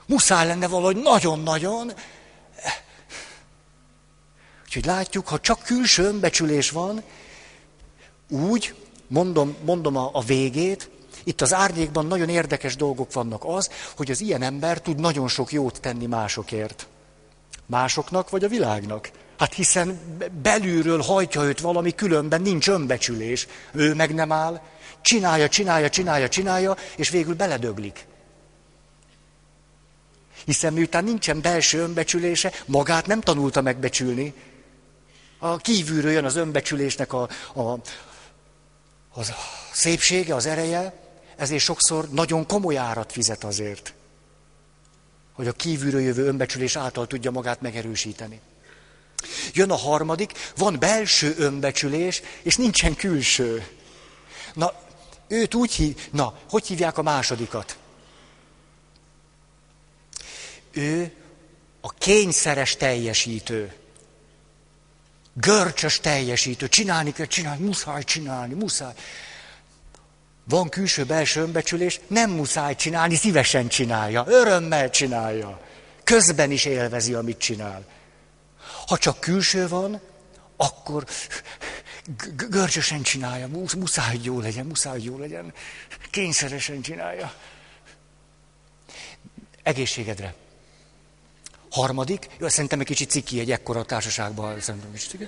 [0.06, 1.94] Muszáj lenne valahogy nagyon-nagyon.
[4.66, 7.04] Úgyhogy látjuk, ha csak külső önbecsülés van,
[8.30, 8.76] úgy,
[9.08, 10.90] mondom, mondom a, a végét,
[11.24, 15.52] itt az árnyékban nagyon érdekes dolgok vannak az, hogy az ilyen ember tud nagyon sok
[15.52, 16.88] jót tenni másokért.
[17.66, 19.12] Másoknak vagy a világnak.
[19.38, 20.00] Hát hiszen
[20.42, 23.48] belülről hajtja őt valami, különben nincs önbecsülés.
[23.72, 24.62] Ő meg nem áll,
[25.02, 28.06] csinálja, csinálja, csinálja, csinálja, és végül beledöglik.
[30.46, 34.34] Hiszen miután nincsen belső önbecsülése, magát nem tanulta megbecsülni.
[35.38, 39.22] A kívülről jön az önbecsülésnek a, a, a
[39.72, 40.94] szépsége, az ereje,
[41.36, 43.94] ezért sokszor nagyon komoly árat fizet azért,
[45.34, 48.40] hogy a kívülről jövő önbecsülés által tudja magát megerősíteni.
[49.54, 53.68] Jön a harmadik, van belső önbecsülés, és nincsen külső.
[54.54, 54.74] Na,
[55.28, 57.78] őt úgy hív, na, hogy hívják a másodikat?
[60.72, 61.12] Ő
[61.82, 63.74] a kényszeres teljesítő.
[65.34, 66.68] Görcsös teljesítő.
[66.68, 68.94] Csinálni kell, csinálni, muszáj csinálni, muszáj.
[70.44, 75.60] Van külső-belső önbecsülés, nem muszáj csinálni, szívesen csinálja, örömmel csinálja.
[76.04, 77.86] Közben is élvezi, amit csinál.
[78.88, 80.02] Ha csak külső van,
[80.58, 81.06] akkor
[82.50, 85.54] görcsösen csinálja, muszáj, hogy jó legyen, muszáj, hogy jó legyen,
[86.12, 87.34] kényszeresen csinálja.
[89.64, 90.34] Egészségedre.
[91.72, 95.28] Harmadik, jó, szerintem egy kicsit ciki egy ekkora társaságban, szerintem is ciki.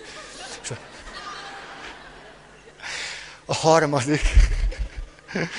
[3.45, 4.21] A harmadik,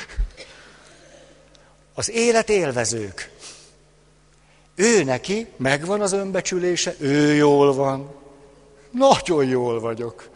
[1.95, 3.31] az élet élvezők.
[4.74, 8.14] Ő neki megvan az önbecsülése, ő jól van.
[8.91, 10.29] nagyon jól vagyok.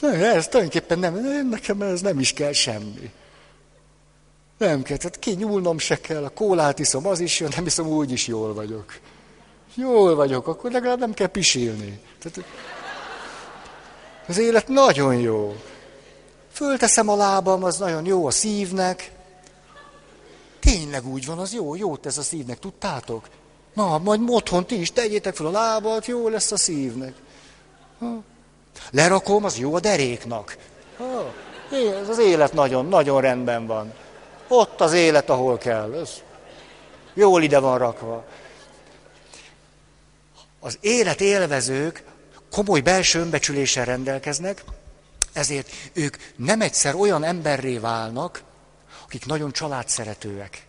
[0.00, 3.10] Nem, ez tulajdonképpen nem, nekem ez nem is kell semmi.
[4.58, 8.10] Nem kell, tehát kinyúlnom se kell, a kólát iszom, az is jó, nem iszom, úgy
[8.10, 8.98] is jól vagyok.
[9.74, 12.00] Jól vagyok, akkor legalább nem kell pisilni.
[12.18, 12.48] Tehát,
[14.26, 15.56] az élet nagyon jó.
[16.60, 19.12] Fölteszem a lábam, az nagyon jó a szívnek.
[20.58, 23.28] Tényleg úgy van, az jó, jó tesz a szívnek, tudtátok?
[23.74, 27.14] Na, majd otthon ti is tegyétek fel a lábat, jó lesz a szívnek.
[27.98, 28.22] Ha.
[28.90, 30.56] Lerakom, az jó a deréknak.
[30.96, 31.34] Ha.
[32.00, 33.92] Ez az élet nagyon, nagyon rendben van.
[34.48, 35.94] Ott az élet, ahol kell.
[35.94, 36.10] Ez
[37.14, 38.24] jól ide van rakva.
[40.60, 42.04] Az élet élvezők
[42.50, 44.64] komoly belső önbecsüléssel rendelkeznek,
[45.32, 48.42] ezért ők nem egyszer olyan emberré válnak,
[49.04, 50.66] akik nagyon családszeretőek.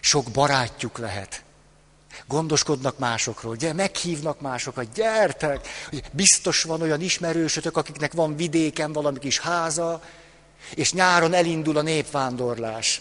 [0.00, 1.42] Sok barátjuk lehet.
[2.26, 5.68] Gondoskodnak másokról, ugye, meghívnak másokat, gyertek,
[6.12, 10.02] biztos van olyan ismerősötök, akiknek van vidéken valami kis háza,
[10.74, 13.00] és nyáron elindul a népvándorlás.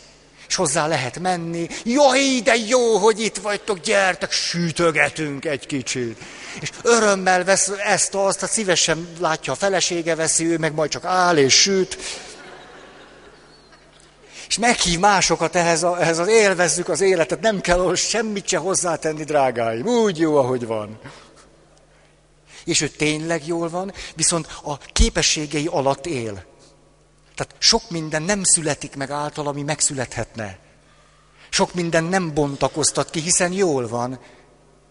[0.50, 1.68] És hozzá lehet menni.
[1.84, 6.18] Jaj, de jó, hogy itt vagytok, gyertek, sütögetünk egy kicsit.
[6.62, 11.06] És örömmel vesz ezt, azt, hát szívesen látja a felesége veszi, ő meg majd csak
[11.06, 11.98] áll és süt.
[14.48, 19.24] És meghív másokat ehhez, a, ehhez az élvezzük az életet, nem kell semmit se hozzátenni,
[19.24, 19.86] drágáim.
[19.86, 21.00] Úgy jó, ahogy van.
[22.66, 26.46] És ő tényleg jól van, viszont a képességei alatt él.
[27.40, 30.58] Tehát sok minden nem születik meg által, ami megszülethetne.
[31.50, 34.20] Sok minden nem bontakoztat ki, hiszen jól van.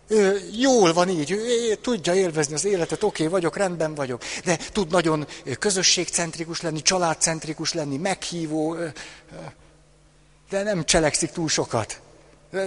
[0.06, 4.56] Ő jól van így, ő tudja élvezni az életet, oké okay, vagyok, rendben vagyok, de
[4.72, 5.26] tud nagyon
[5.58, 8.76] közösségcentrikus lenni, családcentrikus lenni, meghívó,
[10.50, 12.00] de nem cselekszik túl sokat.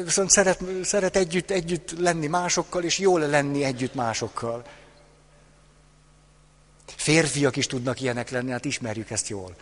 [0.03, 4.63] Viszont szeret, szeret együtt, együtt lenni másokkal, és jól lenni együtt másokkal.
[6.95, 9.55] Férfiak is tudnak ilyenek lenni, hát ismerjük ezt jól.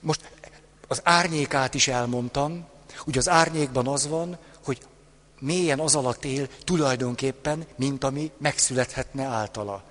[0.00, 0.30] Most
[0.88, 2.66] az árnyékát is elmondtam,
[3.06, 4.80] ugye az árnyékban az van, hogy
[5.38, 9.82] mélyen az alatt él tulajdonképpen, mint ami megszülethetne általa.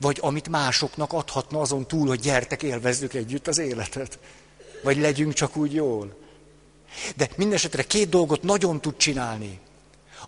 [0.00, 4.18] Vagy amit másoknak adhatna azon túl, hogy gyertek, élvezzük együtt az életet.
[4.82, 6.16] Vagy legyünk csak úgy jól.
[7.16, 9.60] De mindesetre két dolgot nagyon tud csinálni.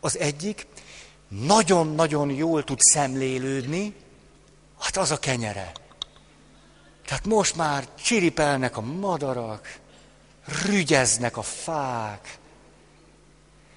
[0.00, 0.66] Az egyik,
[1.28, 3.94] nagyon-nagyon jól tud szemlélődni,
[4.78, 5.72] hát az a kenyere.
[7.06, 9.78] Tehát most már csiripelnek a madarak,
[10.64, 12.38] rügyeznek a fák,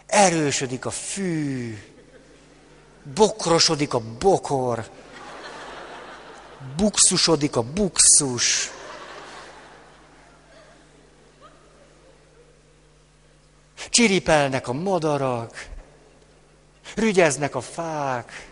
[0.05, 1.77] erősödik a fű,
[3.03, 4.89] bokrosodik a bokor,
[6.75, 8.71] buxusodik a buxus.
[13.89, 15.67] Csiripelnek a madarak,
[16.95, 18.47] rügyeznek a fák,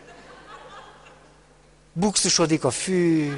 [1.93, 3.37] buxusodik a fű,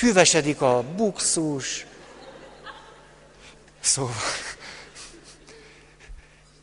[0.00, 1.86] füvesedik a buxus.
[3.80, 4.14] Szóval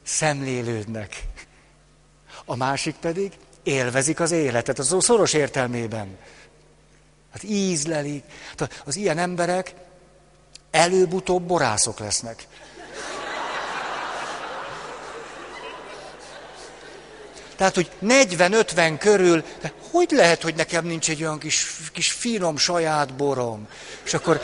[0.04, 1.24] szemlélődnek.
[2.46, 3.32] A másik pedig
[3.64, 6.18] élvezik az életet, az szoros értelmében.
[7.32, 8.24] Hát ízlelik.
[8.58, 9.74] Hát az ilyen emberek
[10.72, 12.48] előbb-utóbb borászok lesznek.
[17.58, 22.58] Tehát, hogy 40-50 körül, de hogy lehet, hogy nekem nincs egy olyan kis, kis finom
[22.58, 23.68] saját borom?
[24.06, 24.42] És akkor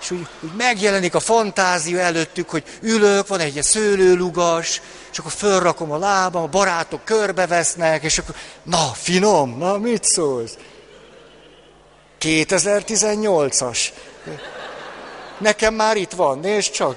[0.00, 4.80] és úgy, úgy megjelenik a fantázia előttük, hogy ülök, van egy szőlőlugas,
[5.12, 10.56] és akkor fölrakom a lábam, a barátok körbevesznek, és akkor, na, finom, na, mit szólsz?
[12.20, 13.78] 2018-as.
[15.38, 16.96] Nekem már itt van, nézd csak.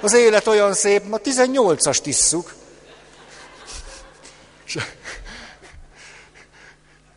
[0.00, 2.54] Az élet olyan szép, ma 18-ast isszuk.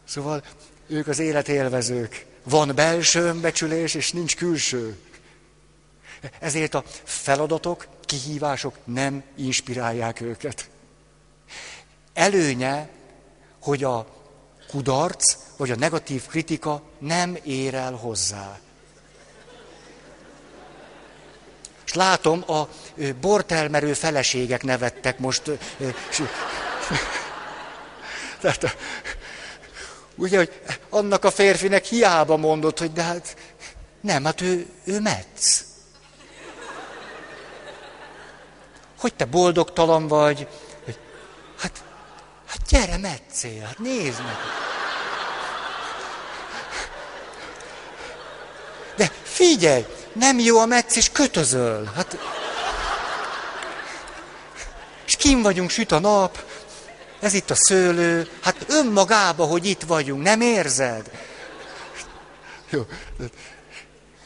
[0.04, 0.44] Szóval
[0.88, 2.26] ők az életélvezők.
[2.44, 4.98] Van belső önbecsülés, és nincs külső.
[6.40, 10.70] Ezért a feladatok, kihívások nem inspirálják őket.
[12.14, 12.90] Előnye,
[13.62, 14.08] hogy a
[14.68, 18.60] kudarc vagy a negatív kritika nem ér el hozzá.
[21.86, 22.70] És látom, a
[23.22, 25.52] bortelmerő feleségek nevettek most.
[28.42, 28.78] Tehát
[30.20, 33.36] Ugye, hogy annak a férfinek hiába mondott, hogy de hát
[34.02, 35.64] nem, hát ő, ő metsz.
[39.00, 40.48] Hogy te boldogtalan vagy,
[40.86, 41.00] hogy
[41.60, 41.84] hát,
[42.48, 44.36] hát gyere metszél, hát nézd meg.
[48.96, 51.92] De figyelj, nem jó a metsz, és kötözöl.
[51.96, 52.18] Hát,
[55.06, 56.44] és kim vagyunk, süt a nap,
[57.20, 61.12] ez itt a szőlő, hát önmagába, hogy itt vagyunk, nem érzed?
[62.70, 62.86] Jó.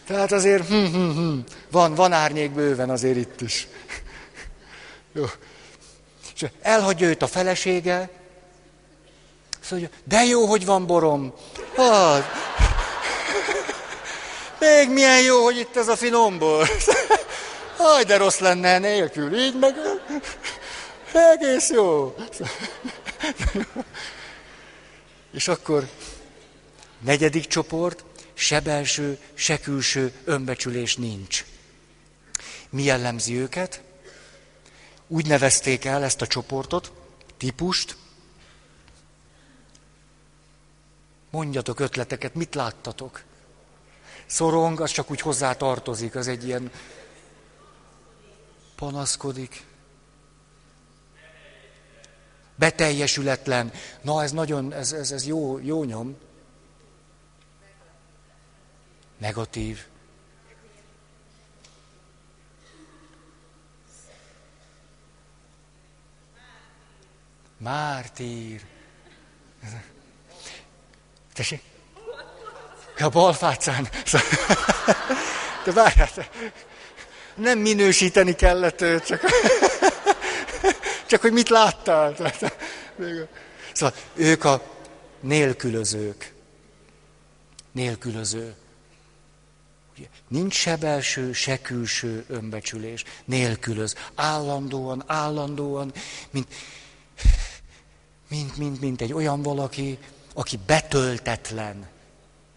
[0.08, 1.38] Tehát azért hm, hm, hm,
[1.72, 3.68] van, van árnyék bőven azért itt is.
[5.14, 5.26] Jó.
[6.36, 8.10] És elhagyja őt a felesége,
[9.60, 11.34] szóval, de jó, hogy van borom.
[11.76, 12.24] Hát.
[14.60, 16.70] Még milyen jó, hogy itt ez a finombor.
[17.78, 19.76] Aj, de rossz lenne nélkül, így meg
[21.16, 22.16] egész jó.
[25.32, 25.90] És akkor
[27.00, 28.04] negyedik csoport,
[28.34, 31.46] se belső, se külső önbecsülés nincs.
[32.70, 33.82] Mi jellemzi őket?
[35.08, 36.92] Úgy nevezték el ezt a csoportot,
[37.38, 37.96] típust.
[41.30, 43.24] Mondjatok ötleteket, mit láttatok?
[44.26, 46.72] Szorong, az csak úgy hozzá tartozik, az egy ilyen
[48.76, 49.64] panaszkodik.
[52.56, 53.72] Beteljesületlen.
[54.02, 56.18] Na, ez nagyon, ez, ez, ez jó, jó nyom.
[59.18, 59.86] Negatív.
[67.58, 68.62] Mártír.
[71.34, 71.62] Tessék?
[73.00, 73.90] A balfácán.
[75.64, 76.10] De várjál,
[77.36, 79.22] nem minősíteni kellett csak,
[81.14, 82.16] csak hogy mit láttál.
[83.74, 84.62] Szóval ők a
[85.20, 86.34] nélkülözők.
[87.72, 88.56] Nélkülöző.
[90.28, 93.04] Nincs se belső, se külső önbecsülés.
[93.26, 93.96] Nélkülöz.
[94.16, 95.94] Állandóan, állandóan,
[96.30, 96.48] mint,
[98.30, 99.98] mint, mint, mint egy olyan valaki,
[100.34, 101.88] aki betöltetlen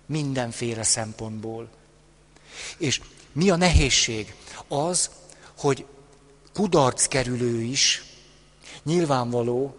[0.06, 1.68] mindenféle szempontból.
[2.78, 3.00] És
[3.32, 4.34] mi a nehézség?
[4.68, 5.10] Az,
[5.56, 5.86] hogy
[6.52, 8.06] kudarc kerülő is,
[8.86, 9.74] nyilvánvaló,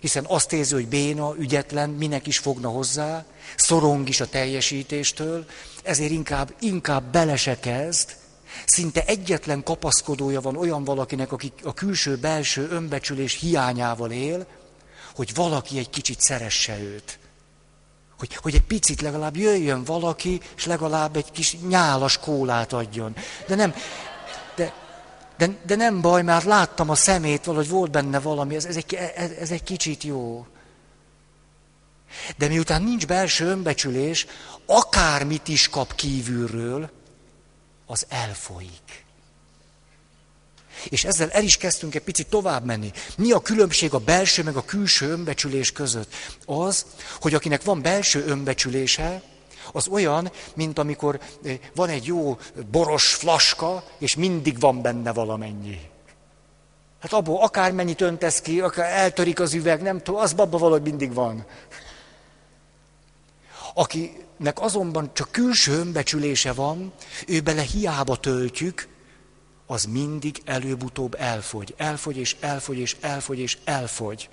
[0.00, 3.24] hiszen azt érzi, hogy béna, ügyetlen, minek is fogna hozzá,
[3.56, 5.44] szorong is a teljesítéstől,
[5.82, 8.16] ezért inkább, inkább bele se kezd,
[8.64, 14.46] szinte egyetlen kapaszkodója van olyan valakinek, aki a külső-belső önbecsülés hiányával él,
[15.14, 17.18] hogy valaki egy kicsit szeresse őt.
[18.18, 23.16] Hogy, hogy egy picit legalább jöjjön valaki, és legalább egy kis nyálas kólát adjon.
[23.46, 23.74] De nem,
[24.54, 24.72] de,
[25.40, 28.94] de, de nem baj, mert láttam a szemét, valahogy volt benne valami, ez, ez, egy,
[28.94, 30.46] ez, ez egy kicsit jó.
[32.36, 34.26] De miután nincs belső önbecsülés,
[34.66, 36.90] akármit is kap kívülről,
[37.86, 39.04] az elfolyik.
[40.88, 42.92] És ezzel el is kezdtünk egy picit tovább menni.
[43.16, 46.14] Mi a különbség a belső meg a külső önbecsülés között?
[46.46, 46.86] Az,
[47.20, 49.22] hogy akinek van belső önbecsülése,
[49.72, 52.38] az olyan, mint amikor eh, van egy jó
[52.70, 55.80] boros flaska, és mindig van benne valamennyi.
[57.00, 61.14] Hát abból akármennyit öntesz ki, akár eltörik az üveg, nem tudom, az abban valahogy mindig
[61.14, 61.44] van.
[63.74, 66.92] Akinek azonban csak külső önbecsülése van,
[67.26, 68.88] ő bele hiába töltjük,
[69.66, 71.74] az mindig előbb-utóbb elfogy.
[71.76, 74.28] Elfogy és elfogy és elfogy és elfogy.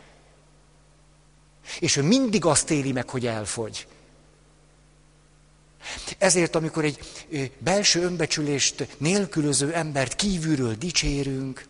[1.79, 3.87] És ő mindig azt éli meg, hogy elfogy.
[6.17, 11.65] Ezért, amikor egy belső önbecsülést nélkülöző embert kívülről dicsérünk,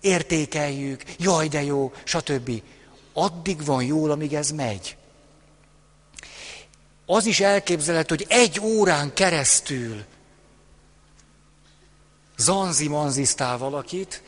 [0.00, 2.62] értékeljük, jaj de jó, stb.
[3.12, 4.96] Addig van jól, amíg ez megy.
[7.06, 10.04] Az is elképzelhető, hogy egy órán keresztül
[12.36, 14.22] zanzi-manziztál valakit,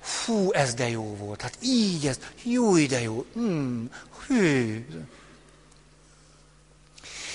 [0.00, 1.40] Fú, ez de jó volt.
[1.40, 3.24] Hát így ez, jó, de jó.
[3.32, 3.90] Hmm,
[4.30, 4.86] hű.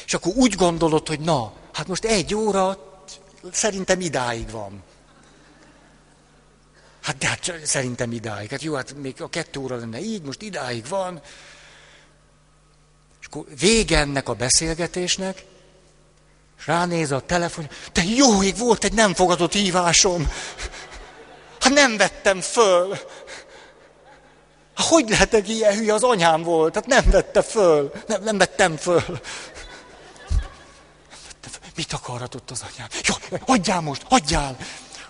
[0.05, 2.77] És akkor úgy gondolod, hogy na, hát most egy óra
[3.51, 4.84] szerintem idáig van.
[7.01, 8.49] Hát de hát szerintem idáig.
[8.49, 11.22] Hát jó, hát még a kettő óra lenne így, most idáig van.
[13.22, 15.45] És akkor vége ennek a beszélgetésnek,
[16.57, 20.31] és ránéz a telefon, te jó ég volt egy nem fogadott hívásom.
[21.59, 22.97] Hát nem vettem föl.
[24.76, 28.76] Hát hogy lehetek ilyen hülye, az anyám volt, hát nem vette föl, nem, nem vettem
[28.76, 29.19] föl.
[31.76, 32.88] Mit akarhatott az anyám?
[33.03, 34.57] Jó, hagyjál most, hagyjál,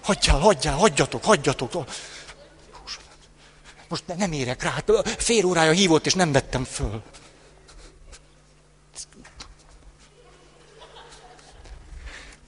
[0.01, 1.85] hagyjál, hagyjál, hagyjatok, hagyjatok.
[3.87, 7.03] Most nem érek rá, hát fél órája hívott, és nem vettem föl.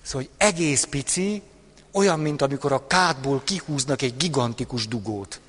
[0.01, 1.41] Szóval, egész pici,
[1.91, 5.39] olyan, mint amikor a kádból kihúznak egy gigantikus dugót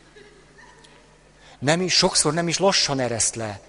[1.58, 3.60] nem is, sokszor nem is lassan ereszt le,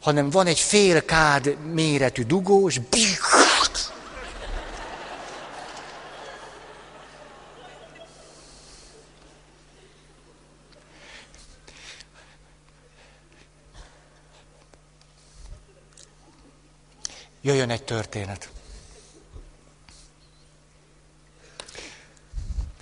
[0.00, 2.80] hanem van egy fél kád méretű dugó, és
[17.40, 18.50] Jöjjön egy történet.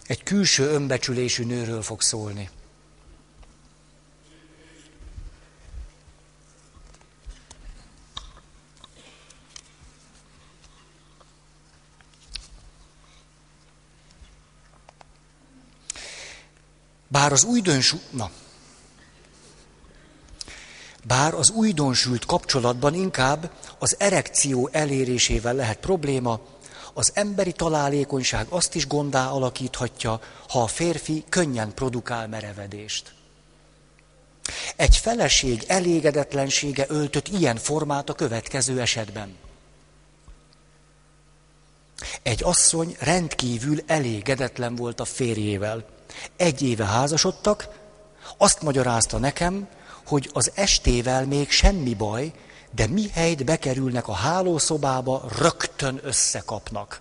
[0.06, 2.50] Egy külső önbecsülésű nőről fog szólni.
[17.08, 18.30] Bár az újdonsült, na,
[21.06, 26.40] bár az újdonsült kapcsolatban inkább az erekció elérésével lehet probléma,
[26.94, 33.14] az emberi találékonyság azt is gondá alakíthatja, ha a férfi könnyen produkál merevedést.
[34.76, 39.36] Egy feleség elégedetlensége öltött ilyen formát a következő esetben.
[42.22, 45.95] Egy asszony rendkívül elégedetlen volt a férjével.
[46.36, 47.68] Egy éve házasodtak,
[48.36, 49.68] azt magyarázta nekem,
[50.06, 52.32] hogy az estével még semmi baj,
[52.70, 57.00] de mihelyt bekerülnek a hálószobába, rögtön összekapnak.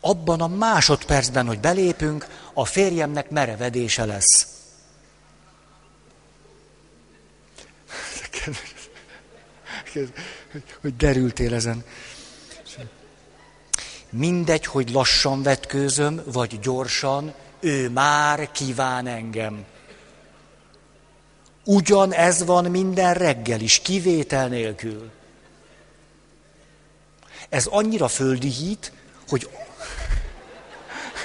[0.00, 4.46] Abban a másodpercben, hogy belépünk, a férjemnek merevedése lesz.
[10.80, 11.84] Hogy derültél ezen.
[14.10, 19.64] Mindegy, hogy lassan vetkőzöm, vagy gyorsan, ő már kíván engem.
[21.64, 25.10] Ugyan ez van minden reggel is, kivétel nélkül.
[27.48, 28.92] Ez annyira földi hit,
[29.28, 29.50] hogy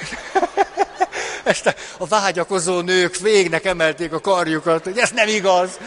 [1.44, 5.70] este a vágyakozó nők végnek emelték a karjukat, hogy ez nem igaz.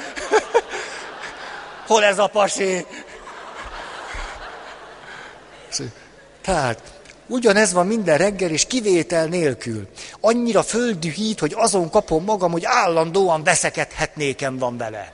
[1.87, 2.87] Hol ez a pasi?
[6.41, 6.98] Tehát
[7.29, 9.89] Ugyanez van minden reggel, és kivétel nélkül.
[10.21, 15.13] Annyira földühít, hogy azon kapom magam, hogy állandóan veszekedhetnékem van vele.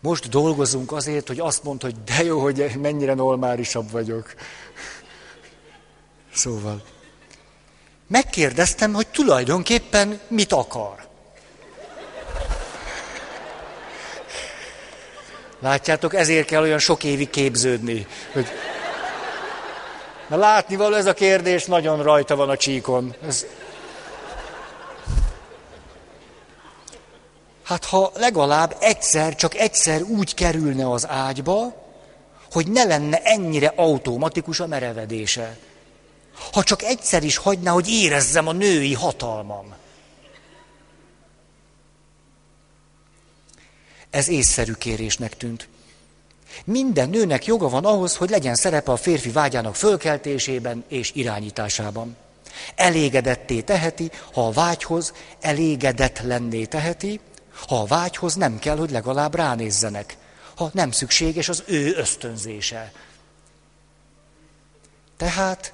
[0.00, 4.34] Most dolgozunk azért, hogy azt mondd, hogy de jó, hogy mennyire normálisabb vagyok.
[6.34, 6.82] Szóval.
[8.06, 11.08] Megkérdeztem, hogy tulajdonképpen mit akar.
[15.64, 18.06] Látjátok, ezért kell olyan sok évig képződni.
[18.32, 18.46] Hogy...
[20.28, 23.14] Na látni való ez a kérdés, nagyon rajta van a csíkon.
[23.26, 23.46] Ez...
[27.62, 31.74] Hát ha legalább egyszer, csak egyszer úgy kerülne az ágyba,
[32.52, 35.56] hogy ne lenne ennyire automatikus a merevedése.
[36.52, 39.73] Ha csak egyszer is hagyná, hogy érezzem a női hatalmam.
[44.14, 45.68] Ez észszerű kérésnek tűnt.
[46.64, 52.16] Minden nőnek joga van ahhoz, hogy legyen szerepe a férfi vágyának fölkeltésében és irányításában.
[52.74, 57.20] Elégedetté teheti, ha a vágyhoz elégedetlenné teheti,
[57.66, 60.16] ha a vágyhoz nem kell, hogy legalább ránézzenek,
[60.54, 62.92] ha nem szükséges az ő ösztönzése.
[65.16, 65.72] Tehát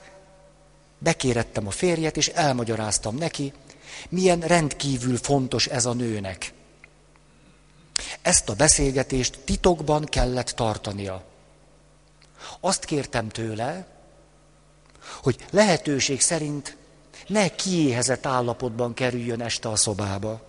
[0.98, 3.52] bekérettem a férjet, és elmagyaráztam neki,
[4.08, 6.52] milyen rendkívül fontos ez a nőnek.
[8.22, 11.24] Ezt a beszélgetést titokban kellett tartania.
[12.60, 13.86] Azt kértem tőle,
[15.22, 16.76] hogy lehetőség szerint
[17.26, 20.48] ne kiéhezett állapotban kerüljön este a szobába.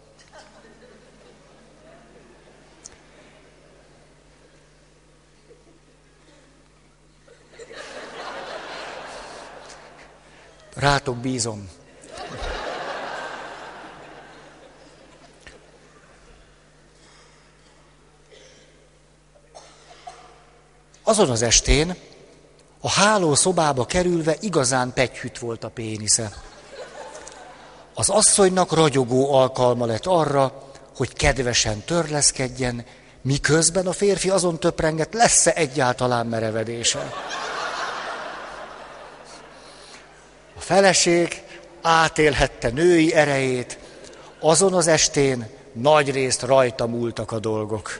[10.73, 11.69] Rátok bízom.
[21.11, 21.95] Azon az estén
[22.81, 26.31] a háló szobába kerülve igazán pegyhüt volt a pénisze.
[27.93, 30.63] Az asszonynak ragyogó alkalma lett arra,
[30.95, 32.85] hogy kedvesen törleszkedjen,
[33.21, 37.13] miközben a férfi azon töprengett, lesz-e egyáltalán merevedése.
[40.57, 41.43] A feleség
[41.81, 43.79] átélhette női erejét,
[44.39, 47.99] azon az estén nagy részt rajta múltak a dolgok.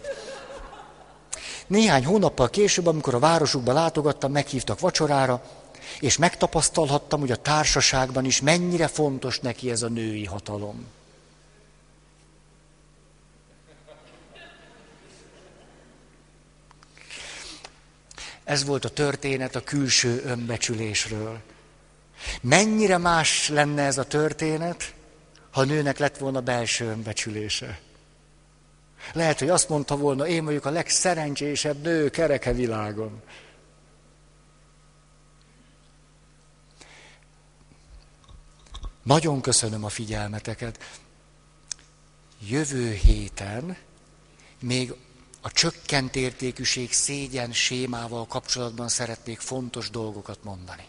[1.72, 5.44] Néhány hónappal később, amikor a városukba látogattam, meghívtak vacsorára,
[6.00, 10.86] és megtapasztalhattam, hogy a társaságban is mennyire fontos neki ez a női hatalom.
[18.44, 21.40] Ez volt a történet a külső önbecsülésről.
[22.42, 24.94] Mennyire más lenne ez a történet,
[25.52, 27.80] ha a nőnek lett volna belső önbecsülése?
[29.14, 33.22] Lehet, hogy azt mondta volna, én vagyok a legszerencsésebb nő kereke világon.
[39.04, 41.00] Nagyon köszönöm a figyelmeteket.
[42.48, 43.78] Jövő héten
[44.60, 44.94] még
[45.42, 50.86] a csökkent értékűség szégyen sémával kapcsolatban szeretnék fontos dolgokat mondani.